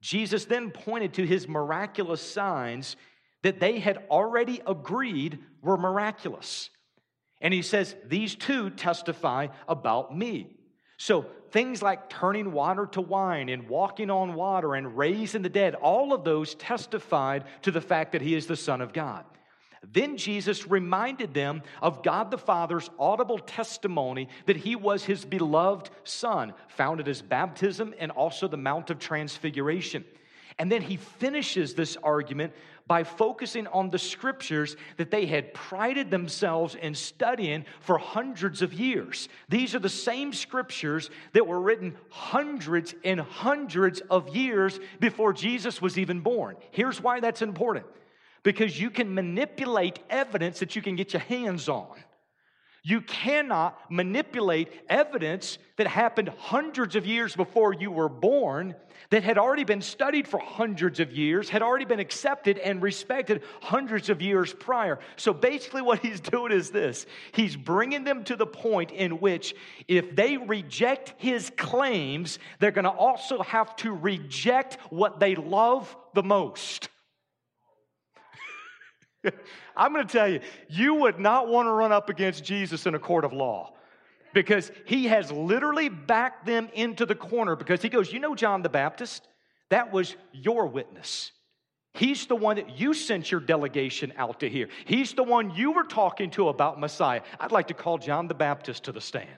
Jesus 0.00 0.44
then 0.44 0.70
pointed 0.70 1.14
to 1.14 1.26
his 1.26 1.48
miraculous 1.48 2.20
signs 2.20 2.96
that 3.42 3.60
they 3.60 3.78
had 3.78 4.04
already 4.10 4.60
agreed 4.66 5.38
were 5.62 5.76
miraculous. 5.76 6.70
And 7.40 7.52
he 7.52 7.62
says, 7.62 7.94
These 8.06 8.34
two 8.34 8.70
testify 8.70 9.48
about 9.68 10.16
me. 10.16 10.48
So 10.98 11.26
things 11.50 11.82
like 11.82 12.08
turning 12.08 12.52
water 12.52 12.86
to 12.92 13.00
wine 13.00 13.48
and 13.48 13.68
walking 13.68 14.10
on 14.10 14.34
water 14.34 14.74
and 14.74 14.96
raising 14.96 15.42
the 15.42 15.48
dead, 15.48 15.74
all 15.74 16.12
of 16.12 16.24
those 16.24 16.54
testified 16.54 17.44
to 17.62 17.70
the 17.70 17.80
fact 17.80 18.12
that 18.12 18.22
he 18.22 18.34
is 18.34 18.46
the 18.46 18.56
Son 18.56 18.80
of 18.80 18.92
God. 18.92 19.24
Then 19.92 20.16
Jesus 20.16 20.66
reminded 20.66 21.34
them 21.34 21.62
of 21.80 22.02
God 22.02 22.30
the 22.30 22.38
Father's 22.38 22.90
audible 22.98 23.38
testimony 23.38 24.28
that 24.46 24.56
he 24.56 24.76
was 24.76 25.04
his 25.04 25.24
beloved 25.24 25.90
Son, 26.04 26.52
found 26.68 27.00
at 27.00 27.06
his 27.06 27.22
baptism 27.22 27.94
and 27.98 28.10
also 28.10 28.48
the 28.48 28.56
Mount 28.56 28.90
of 28.90 28.98
Transfiguration. 28.98 30.04
And 30.58 30.72
then 30.72 30.82
he 30.82 30.96
finishes 30.96 31.74
this 31.74 31.96
argument 32.02 32.52
by 32.86 33.02
focusing 33.02 33.66
on 33.68 33.90
the 33.90 33.98
scriptures 33.98 34.76
that 34.96 35.10
they 35.10 35.26
had 35.26 35.52
prided 35.52 36.10
themselves 36.10 36.76
in 36.76 36.94
studying 36.94 37.64
for 37.80 37.98
hundreds 37.98 38.62
of 38.62 38.72
years. 38.72 39.28
These 39.48 39.74
are 39.74 39.80
the 39.80 39.88
same 39.88 40.32
scriptures 40.32 41.10
that 41.32 41.46
were 41.46 41.60
written 41.60 41.96
hundreds 42.10 42.94
and 43.04 43.20
hundreds 43.20 44.00
of 44.08 44.34
years 44.34 44.78
before 45.00 45.32
Jesus 45.32 45.82
was 45.82 45.98
even 45.98 46.20
born. 46.20 46.56
Here's 46.70 47.00
why 47.00 47.20
that's 47.20 47.42
important 47.42 47.86
because 48.46 48.80
you 48.80 48.90
can 48.90 49.12
manipulate 49.12 49.98
evidence 50.08 50.60
that 50.60 50.76
you 50.76 50.80
can 50.80 50.94
get 50.94 51.12
your 51.12 51.20
hands 51.22 51.68
on. 51.68 51.96
You 52.84 53.00
cannot 53.00 53.90
manipulate 53.90 54.68
evidence 54.88 55.58
that 55.78 55.88
happened 55.88 56.28
hundreds 56.28 56.94
of 56.94 57.04
years 57.04 57.34
before 57.34 57.74
you 57.74 57.90
were 57.90 58.08
born, 58.08 58.76
that 59.10 59.24
had 59.24 59.36
already 59.36 59.64
been 59.64 59.82
studied 59.82 60.28
for 60.28 60.38
hundreds 60.38 61.00
of 61.00 61.10
years, 61.10 61.48
had 61.48 61.60
already 61.60 61.86
been 61.86 61.98
accepted 61.98 62.58
and 62.58 62.80
respected 62.80 63.42
hundreds 63.60 64.10
of 64.10 64.22
years 64.22 64.54
prior. 64.54 65.00
So 65.16 65.34
basically, 65.34 65.82
what 65.82 65.98
he's 65.98 66.20
doing 66.20 66.52
is 66.52 66.70
this 66.70 67.04
he's 67.32 67.56
bringing 67.56 68.04
them 68.04 68.22
to 68.24 68.36
the 68.36 68.46
point 68.46 68.92
in 68.92 69.18
which 69.18 69.56
if 69.88 70.14
they 70.14 70.36
reject 70.36 71.14
his 71.16 71.50
claims, 71.56 72.38
they're 72.60 72.70
to 72.70 72.88
also 72.88 73.42
have 73.42 73.74
to 73.76 73.92
reject 73.92 74.78
what 74.90 75.18
they 75.18 75.34
love 75.34 75.96
the 76.14 76.22
most. 76.22 76.90
I'm 79.76 79.92
going 79.92 80.06
to 80.06 80.12
tell 80.12 80.28
you, 80.28 80.40
you 80.68 80.94
would 80.94 81.18
not 81.18 81.48
want 81.48 81.66
to 81.66 81.72
run 81.72 81.92
up 81.92 82.08
against 82.08 82.44
Jesus 82.44 82.86
in 82.86 82.94
a 82.94 82.98
court 82.98 83.24
of 83.24 83.32
law 83.32 83.72
because 84.34 84.70
he 84.84 85.06
has 85.06 85.32
literally 85.32 85.88
backed 85.88 86.46
them 86.46 86.68
into 86.74 87.06
the 87.06 87.14
corner 87.14 87.56
because 87.56 87.82
he 87.82 87.88
goes, 87.88 88.12
You 88.12 88.18
know, 88.18 88.34
John 88.34 88.62
the 88.62 88.68
Baptist, 88.68 89.26
that 89.70 89.92
was 89.92 90.14
your 90.32 90.66
witness. 90.66 91.32
He's 91.94 92.26
the 92.26 92.36
one 92.36 92.56
that 92.56 92.78
you 92.78 92.92
sent 92.92 93.30
your 93.30 93.40
delegation 93.40 94.12
out 94.18 94.40
to 94.40 94.50
hear. 94.50 94.68
He's 94.84 95.14
the 95.14 95.22
one 95.22 95.54
you 95.54 95.72
were 95.72 95.84
talking 95.84 96.30
to 96.32 96.48
about 96.50 96.78
Messiah. 96.78 97.22
I'd 97.40 97.52
like 97.52 97.68
to 97.68 97.74
call 97.74 97.96
John 97.96 98.28
the 98.28 98.34
Baptist 98.34 98.84
to 98.84 98.92
the 98.92 99.00
stand. 99.00 99.30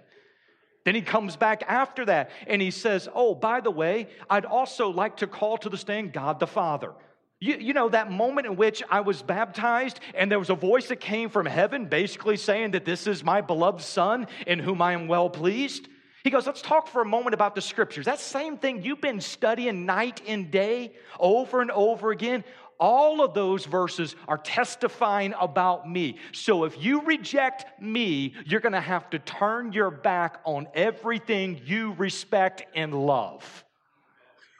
Then 0.84 0.96
he 0.96 1.02
comes 1.02 1.36
back 1.36 1.62
after 1.68 2.04
that 2.06 2.30
and 2.48 2.60
he 2.60 2.72
says, 2.72 3.08
Oh, 3.14 3.34
by 3.34 3.60
the 3.60 3.70
way, 3.70 4.08
I'd 4.28 4.44
also 4.44 4.90
like 4.90 5.18
to 5.18 5.28
call 5.28 5.58
to 5.58 5.68
the 5.68 5.76
stand 5.76 6.12
God 6.12 6.40
the 6.40 6.46
Father. 6.46 6.92
You, 7.40 7.56
you 7.56 7.72
know, 7.72 7.88
that 7.90 8.10
moment 8.10 8.48
in 8.48 8.56
which 8.56 8.82
I 8.90 9.00
was 9.00 9.22
baptized 9.22 10.00
and 10.14 10.30
there 10.30 10.40
was 10.40 10.50
a 10.50 10.56
voice 10.56 10.88
that 10.88 11.00
came 11.00 11.30
from 11.30 11.46
heaven 11.46 11.86
basically 11.86 12.36
saying 12.36 12.72
that 12.72 12.84
this 12.84 13.06
is 13.06 13.22
my 13.22 13.40
beloved 13.40 13.80
Son 13.80 14.26
in 14.46 14.58
whom 14.58 14.82
I 14.82 14.92
am 14.92 15.06
well 15.06 15.30
pleased. 15.30 15.88
He 16.24 16.30
goes, 16.30 16.46
Let's 16.46 16.62
talk 16.62 16.88
for 16.88 17.00
a 17.00 17.06
moment 17.06 17.34
about 17.34 17.54
the 17.54 17.60
scriptures. 17.60 18.06
That 18.06 18.18
same 18.18 18.58
thing 18.58 18.82
you've 18.82 19.00
been 19.00 19.20
studying 19.20 19.86
night 19.86 20.20
and 20.26 20.50
day 20.50 20.94
over 21.20 21.60
and 21.60 21.70
over 21.70 22.10
again. 22.10 22.42
All 22.80 23.24
of 23.24 23.34
those 23.34 23.64
verses 23.66 24.14
are 24.26 24.38
testifying 24.38 25.34
about 25.40 25.88
me. 25.88 26.18
So 26.32 26.64
if 26.64 26.82
you 26.82 27.02
reject 27.02 27.80
me, 27.80 28.34
you're 28.46 28.60
going 28.60 28.72
to 28.72 28.80
have 28.80 29.10
to 29.10 29.18
turn 29.18 29.72
your 29.72 29.90
back 29.90 30.40
on 30.44 30.68
everything 30.74 31.60
you 31.64 31.92
respect 31.94 32.64
and 32.74 32.94
love. 32.94 33.64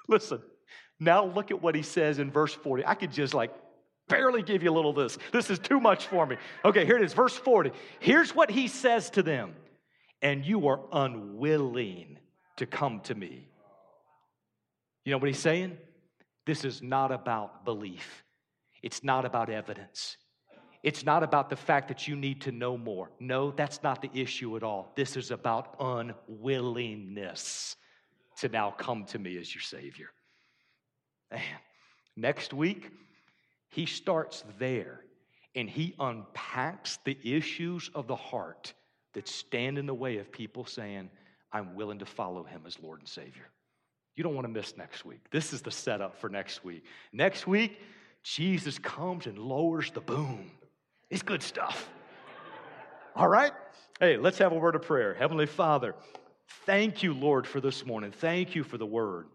Listen, 0.09 0.41
now 1.01 1.25
look 1.27 1.51
at 1.51 1.63
what 1.63 1.75
he 1.75 1.83
says 1.83 2.19
in 2.19 2.31
verse 2.31 2.53
40. 2.53 2.85
I 2.85 2.95
could 2.95 3.13
just 3.13 3.35
like 3.35 3.55
barely 4.09 4.43
give 4.43 4.63
you 4.63 4.71
a 4.71 4.75
little 4.75 4.93
this. 4.93 5.19
This 5.33 5.51
is 5.51 5.59
too 5.59 5.81
much 5.81 6.07
for 6.07 6.27
me. 6.27 6.37
Okay, 6.65 6.85
here 6.85 6.97
it 6.97 7.03
is, 7.03 7.13
verse 7.13 7.37
40. 7.37 7.71
Here's 8.01 8.35
what 8.35 8.51
he 8.51 8.69
says 8.69 9.11
to 9.11 9.23
them 9.23 9.55
And 10.23 10.45
you 10.45 10.69
are 10.69 10.81
unwilling 10.93 12.19
to 12.57 12.67
come 12.67 13.01
to 13.01 13.15
me. 13.15 13.49
You 15.05 15.13
know 15.13 15.19
what 15.19 15.29
he's 15.29 15.39
saying? 15.39 15.79
This 16.47 16.65
is 16.65 16.83
not 16.83 17.13
about 17.13 17.65
belief, 17.65 18.25
it's 18.83 19.05
not 19.05 19.25
about 19.25 19.51
evidence. 19.51 20.17
It's 20.85 21.05
not 21.05 21.25
about 21.25 21.51
the 21.51 21.57
fact 21.57 21.89
that 21.89 22.07
you 22.07 22.15
need 22.15 22.43
to 22.43 22.53
know 22.53 22.79
more. 22.79 23.11
No, 23.19 23.51
that's 23.51 23.83
not 23.83 24.01
the 24.01 24.11
issue 24.15 24.57
at 24.57 24.63
all. 24.63 24.93
This 24.95 25.17
is 25.17 25.33
about 25.33 25.75
unwillingness 25.81 27.75
to 28.37 28.49
now 28.49 28.71
come 28.71 29.05
to 29.07 29.19
me 29.19 29.37
as 29.39 29.53
your 29.53 29.63
Savior. 29.63 30.11
Man, 31.31 31.41
next 32.17 32.53
week, 32.53 32.91
he 33.69 33.87
starts 33.87 34.45
there 34.59 35.01
and 35.55 35.69
he 35.69 35.95
unpacks 35.99 36.99
the 37.05 37.19
issues 37.25 37.91
of 37.95 38.07
the 38.07 38.17
heart 38.17 38.73
that 39.15 39.29
stand 39.29 39.79
in 39.79 39.87
the 39.87 39.95
way 39.95 40.19
of 40.19 40.31
people 40.31 40.65
saying, 40.65 41.11
I'm 41.53 41.75
willing 41.75 41.99
to 42.01 42.07
follow 42.07 42.45
him 42.45 42.63
as 42.67 42.79
Lord 42.81 43.01
and 43.01 43.09
Savior. 43.09 43.49
You 44.15 44.25
don't 44.25 44.35
want 44.35 44.47
to 44.47 44.53
miss 44.53 44.77
next 44.77 45.05
week. 45.05 45.21
This 45.31 45.53
is 45.53 45.63
the 45.63 45.71
setup 45.71 46.21
for 46.21 46.29
next 46.29 46.65
week. 46.65 46.85
Next 47.13 47.47
week, 47.47 47.81
Jesus 48.23 48.79
comes 48.79 49.27
and 49.27 49.39
lowers 49.39 49.91
the 49.91 50.01
boom. 50.01 50.51
It's 51.09 51.23
good 51.23 51.43
stuff. 51.43 51.89
All 53.17 53.29
right? 53.29 53.53
Hey, 54.01 54.17
let's 54.17 54.39
have 54.39 54.53
a 54.53 54.59
word 54.59 54.75
of 54.75 54.83
prayer. 54.83 55.15
Heavenly 55.15 55.47
Father, 55.47 55.95
thank 56.67 57.03
you, 57.03 57.15
Lord, 57.15 57.47
for 57.47 57.61
this 57.61 57.87
morning. 57.87 58.13
Thank 58.13 58.55
you 58.55 58.63
for 58.63 58.77
the 58.77 58.87
word. 58.87 59.27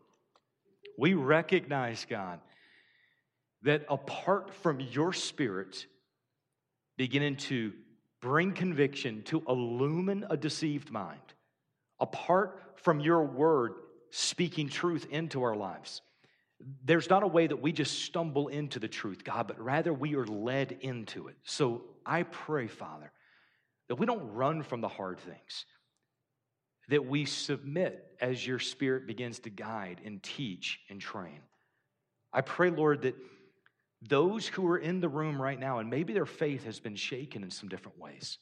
We 0.98 1.14
recognize, 1.14 2.06
God, 2.10 2.40
that 3.64 3.86
apart 3.90 4.54
from 4.54 4.80
your 4.80 5.14
spirit 5.14 5.86
beginning 6.98 7.38
to 7.38 7.74
bring 8.22 8.54
conviction, 8.54 9.24
to 9.24 9.44
illumine 9.48 10.26
a 10.30 10.38
deceived 10.38 10.92
mind, 10.92 11.20
apart 12.00 12.60
from 12.76 13.00
your 13.00 13.24
word 13.24 13.74
speaking 14.12 14.70
truth 14.70 15.08
into 15.10 15.44
our 15.44 15.56
lives, 15.56 16.02
there's 16.86 17.10
not 17.10 17.24
a 17.24 17.28
way 17.28 17.48
that 17.48 17.62
we 17.62 17.72
just 17.72 18.04
stumble 18.04 18.48
into 18.48 18.80
the 18.80 18.88
truth, 18.88 19.24
God, 19.24 19.48
but 19.48 19.60
rather 19.60 19.94
we 19.94 20.16
are 20.16 20.26
led 20.26 20.78
into 20.82 21.28
it. 21.28 21.36
So 21.44 21.84
I 22.06 22.24
pray, 22.24 22.68
Father, 22.68 23.12
that 23.90 23.96
we 23.96 24.06
don't 24.06 24.34
run 24.34 24.64
from 24.64 24.82
the 24.82 24.88
hard 24.88 25.20
things, 25.20 25.66
that 26.90 27.06
we 27.06 27.26
submit 27.26 28.06
as 28.20 28.46
your 28.46 28.60
spirit 28.60 29.08
begins 29.08 29.40
to 29.40 29.50
guide 29.50 30.02
and 30.04 30.22
teach 30.22 30.80
and 30.90 31.00
train. 31.00 31.40
I 32.32 32.42
pray, 32.42 32.70
Lord, 32.70 33.04
that 33.04 33.16
those 34.02 34.48
who 34.48 34.68
are 34.68 34.78
in 34.78 35.00
the 35.00 35.10
room 35.10 35.42
right 35.42 35.60
now, 35.60 35.80
and 35.80 35.90
maybe 35.90 36.14
their 36.14 36.26
faith 36.26 36.66
has 36.66 36.80
been 36.80 36.96
shaken 36.96 37.44
in 37.44 37.52
some 37.52 37.70
different 37.70 38.00
ways, 38.00 38.38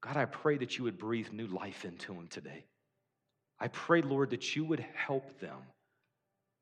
God, 0.00 0.16
I 0.16 0.24
pray 0.24 0.56
that 0.58 0.78
you 0.78 0.84
would 0.84 0.98
breathe 0.98 1.30
new 1.32 1.46
life 1.46 1.84
into 1.84 2.14
them 2.14 2.26
today. 2.28 2.64
I 3.60 3.68
pray, 3.68 4.02
Lord, 4.02 4.30
that 4.30 4.56
you 4.56 4.64
would 4.64 4.84
help 4.94 5.38
them 5.40 5.58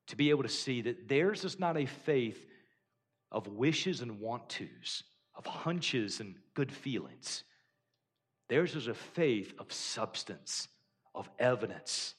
to 0.09 0.17
be 0.17 0.31
able 0.31 0.43
to 0.43 0.49
see 0.49 0.83
that 0.83 1.09
theirs 1.09 1.45
is 1.45 1.59
not 1.59 1.77
a 1.77 1.87
faith 1.87 2.45
of 3.33 3.47
wishes 3.47 4.01
and 4.01 4.21
want 4.21 4.49
tos, 4.49 5.05
of 5.37 5.47
hunches 5.47 6.21
and 6.21 6.35
good 6.55 6.73
feelings. 6.73 7.45
Theirs 8.49 8.75
is 8.75 8.89
a 8.89 8.95
faith 8.95 9.55
of 9.59 9.73
substance 9.73 10.69
of 11.15 11.29
evidence, 11.39 12.15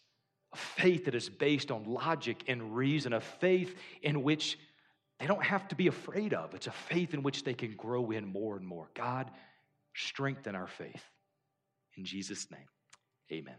a 0.54 0.58
faith 0.58 1.06
that 1.06 1.16
is 1.16 1.30
based 1.30 1.72
on 1.72 1.86
logic 1.86 2.44
and 2.48 2.76
reason, 2.76 3.14
a 3.14 3.22
faith 3.22 3.76
in 4.02 4.24
which 4.24 4.58
they 5.20 5.28
don't 5.28 5.44
have 5.44 5.68
to 5.70 5.76
be 5.76 5.88
afraid 5.88 6.34
of. 6.34 6.54
It's 6.54 6.68
a 6.68 6.72
faith 6.72 7.14
in 7.14 7.24
which 7.24 7.44
they 7.44 7.54
can 7.54 7.76
grow 7.76 8.12
in 8.12 8.26
more 8.26 8.58
and 8.58 8.66
more. 8.66 8.90
God, 8.96 9.30
strengthen 9.94 10.56
our 10.56 10.68
faith. 10.68 11.04
In 11.96 12.06
Jesus' 12.06 12.50
name, 12.50 12.68
amen. 13.32 13.58